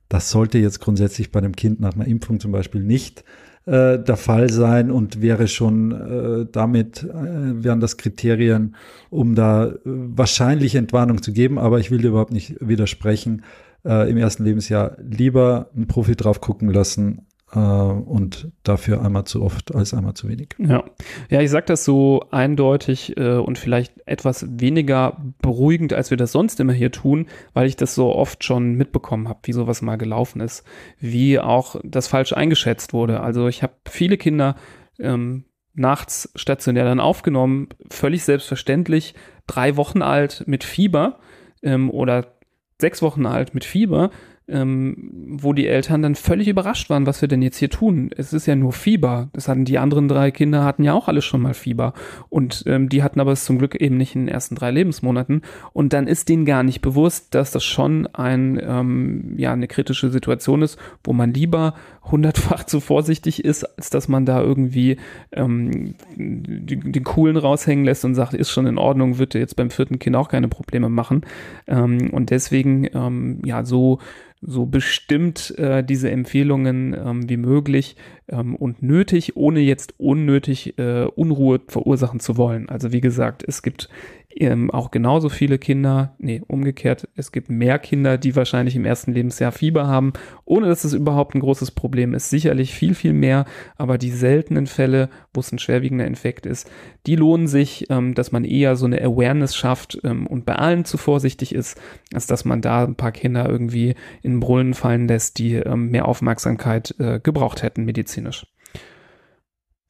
[0.08, 3.24] das sollte jetzt grundsätzlich bei einem Kind nach einer Impfung zum Beispiel nicht
[3.66, 8.76] äh, der Fall sein und wäre schon äh, damit, äh, wären das Kriterien,
[9.10, 11.60] um da äh, wahrscheinlich Entwarnung zu geben.
[11.60, 13.44] Aber ich will dir überhaupt nicht widersprechen.
[13.86, 17.28] Äh, Im ersten Lebensjahr lieber einen Profi drauf gucken lassen,
[17.60, 20.56] und dafür einmal zu oft als einmal zu wenig.
[20.58, 20.84] Ja,
[21.30, 26.32] ja ich sage das so eindeutig äh, und vielleicht etwas weniger beruhigend, als wir das
[26.32, 29.98] sonst immer hier tun, weil ich das so oft schon mitbekommen habe, wie sowas mal
[29.98, 30.64] gelaufen ist,
[31.00, 33.20] wie auch das falsch eingeschätzt wurde.
[33.20, 34.56] Also ich habe viele Kinder
[35.00, 39.14] ähm, nachts stationär dann aufgenommen, völlig selbstverständlich,
[39.48, 41.20] drei Wochen alt mit Fieber
[41.64, 42.36] ähm, oder
[42.80, 44.10] sechs Wochen alt mit Fieber
[44.52, 48.12] ähm, wo die Eltern dann völlig überrascht waren, was wir denn jetzt hier tun.
[48.16, 49.30] Es ist ja nur Fieber.
[49.34, 51.94] Das hatten die anderen drei Kinder hatten ja auch alle schon mal Fieber
[52.30, 55.42] und ähm, die hatten aber es zum Glück eben nicht in den ersten drei Lebensmonaten.
[55.74, 60.10] Und dann ist denen gar nicht bewusst, dass das schon ein ähm, ja eine kritische
[60.10, 61.74] Situation ist, wo man lieber
[62.04, 64.98] hundertfach zu vorsichtig ist, als dass man da irgendwie
[65.32, 69.70] ähm, den, den Coolen raushängen lässt und sagt, ist schon in Ordnung, wird jetzt beim
[69.70, 71.22] vierten Kind auch keine Probleme machen.
[71.68, 74.00] Ähm, und deswegen ähm, ja so
[74.42, 77.96] so bestimmt äh, diese Empfehlungen ähm, wie möglich
[78.28, 82.68] ähm, und nötig, ohne jetzt unnötig äh, Unruhe verursachen zu wollen.
[82.68, 83.88] Also wie gesagt, es gibt
[84.36, 89.14] ähm, auch genauso viele Kinder, nee, umgekehrt, es gibt mehr Kinder, die wahrscheinlich im ersten
[89.14, 90.14] Lebensjahr Fieber haben,
[90.46, 92.30] ohne dass es überhaupt ein großes Problem ist.
[92.30, 93.46] Sicherlich viel, viel mehr,
[93.78, 96.70] aber die seltenen Fälle, wo es ein schwerwiegender Infekt ist,
[97.08, 100.86] die lohnen sich, ähm, dass man eher so eine Awareness schafft ähm, und bei allen
[100.86, 101.80] zu vorsichtig ist,
[102.14, 106.08] als dass man da ein paar Kinder irgendwie in Brüllen fallen lässt, die ähm, mehr
[106.08, 108.46] Aufmerksamkeit äh, gebraucht hätten medizinisch.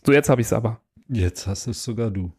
[0.06, 0.82] So, jetzt habe ich es aber.
[1.08, 2.32] Jetzt hast es sogar du.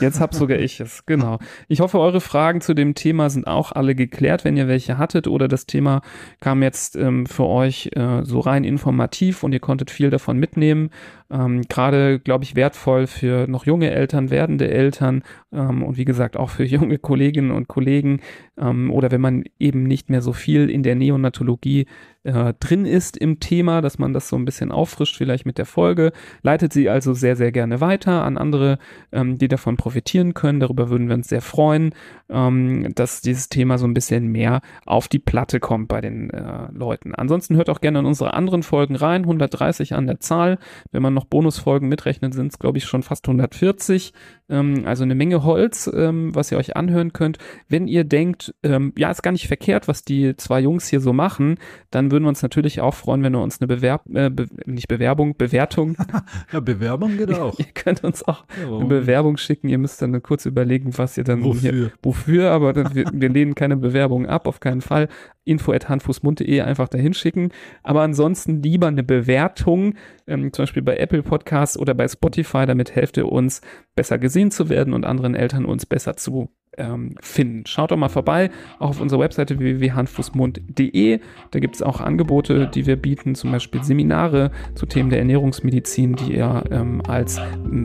[0.00, 1.38] Jetzt hab sogar ich es, genau.
[1.68, 5.28] Ich hoffe, eure Fragen zu dem Thema sind auch alle geklärt, wenn ihr welche hattet
[5.28, 6.02] oder das Thema
[6.40, 10.90] kam jetzt ähm, für euch äh, so rein informativ und ihr konntet viel davon mitnehmen.
[11.30, 16.36] Ähm, Gerade, glaube ich, wertvoll für noch junge Eltern, werdende Eltern ähm, und wie gesagt
[16.36, 18.20] auch für junge Kolleginnen und Kollegen
[18.58, 21.86] ähm, oder wenn man eben nicht mehr so viel in der Neonatologie
[22.24, 25.66] äh, drin ist im Thema, dass man das so ein bisschen auffrischt, vielleicht mit der
[25.66, 26.12] Folge.
[26.42, 28.78] Leitet sie also sehr, sehr gerne weiter an andere,
[29.10, 30.60] ähm, die davon profitieren können.
[30.60, 31.94] Darüber würden wir uns sehr freuen,
[32.28, 36.68] ähm, dass dieses Thema so ein bisschen mehr auf die Platte kommt bei den äh,
[36.72, 37.14] Leuten.
[37.14, 40.58] Ansonsten hört auch gerne in unsere anderen Folgen rein, 130 an der Zahl.
[40.92, 44.12] Wenn man noch Bonusfolgen mitrechnet, sind es, glaube ich, schon fast 140.
[44.52, 47.38] Ähm, also eine Menge Holz, ähm, was ihr euch anhören könnt.
[47.68, 51.12] Wenn ihr denkt, ähm, ja, ist gar nicht verkehrt, was die zwei Jungs hier so
[51.12, 51.56] machen,
[51.90, 54.88] dann würden wir uns natürlich auch freuen, wenn ihr uns eine Bewerb, äh, be nicht
[54.88, 55.96] Bewerbung, Bewertung.
[56.52, 57.58] ja, Bewerbung geht auch.
[57.58, 59.68] ihr könnt uns auch ja, eine Bewerbung schicken.
[59.68, 63.54] Ihr müsst dann kurz überlegen, was ihr dann wofür, hier, wofür aber wir, wir lehnen
[63.54, 65.08] keine Bewerbung ab, auf keinen Fall
[65.44, 67.50] info.handfußmund.de einfach dahin schicken.
[67.82, 69.94] Aber ansonsten lieber eine Bewertung,
[70.26, 73.60] ähm, zum Beispiel bei Apple Podcasts oder bei Spotify, damit helft ihr uns,
[73.94, 77.66] besser gesehen zu werden und anderen Eltern uns besser zu ähm, finden.
[77.66, 81.20] Schaut doch mal vorbei, auch auf unserer Webseite www.handfußmund.de.
[81.50, 86.16] Da gibt es auch Angebote, die wir bieten, zum Beispiel Seminare zu Themen der Ernährungsmedizin,
[86.16, 87.40] die ihr ähm, als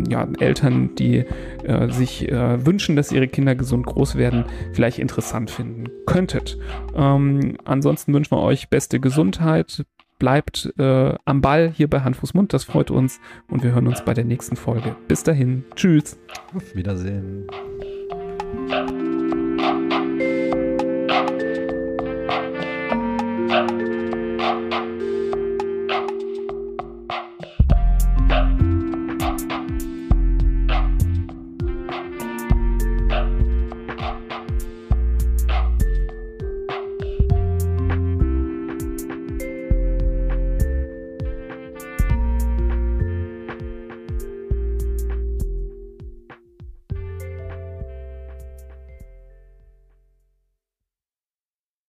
[0.09, 1.25] ja, Eltern, die
[1.63, 6.57] äh, sich äh, wünschen, dass ihre Kinder gesund groß werden, vielleicht interessant finden könntet.
[6.95, 9.85] Ähm, ansonsten wünschen wir euch beste Gesundheit,
[10.19, 12.53] bleibt äh, am Ball hier bei Hand, Fuß, Mund.
[12.53, 13.19] Das freut uns
[13.49, 14.95] und wir hören uns bei der nächsten Folge.
[15.07, 15.63] Bis dahin.
[15.75, 16.17] Tschüss.
[16.55, 17.47] Auf Wiedersehen.
[18.53, 20.06] Thank you.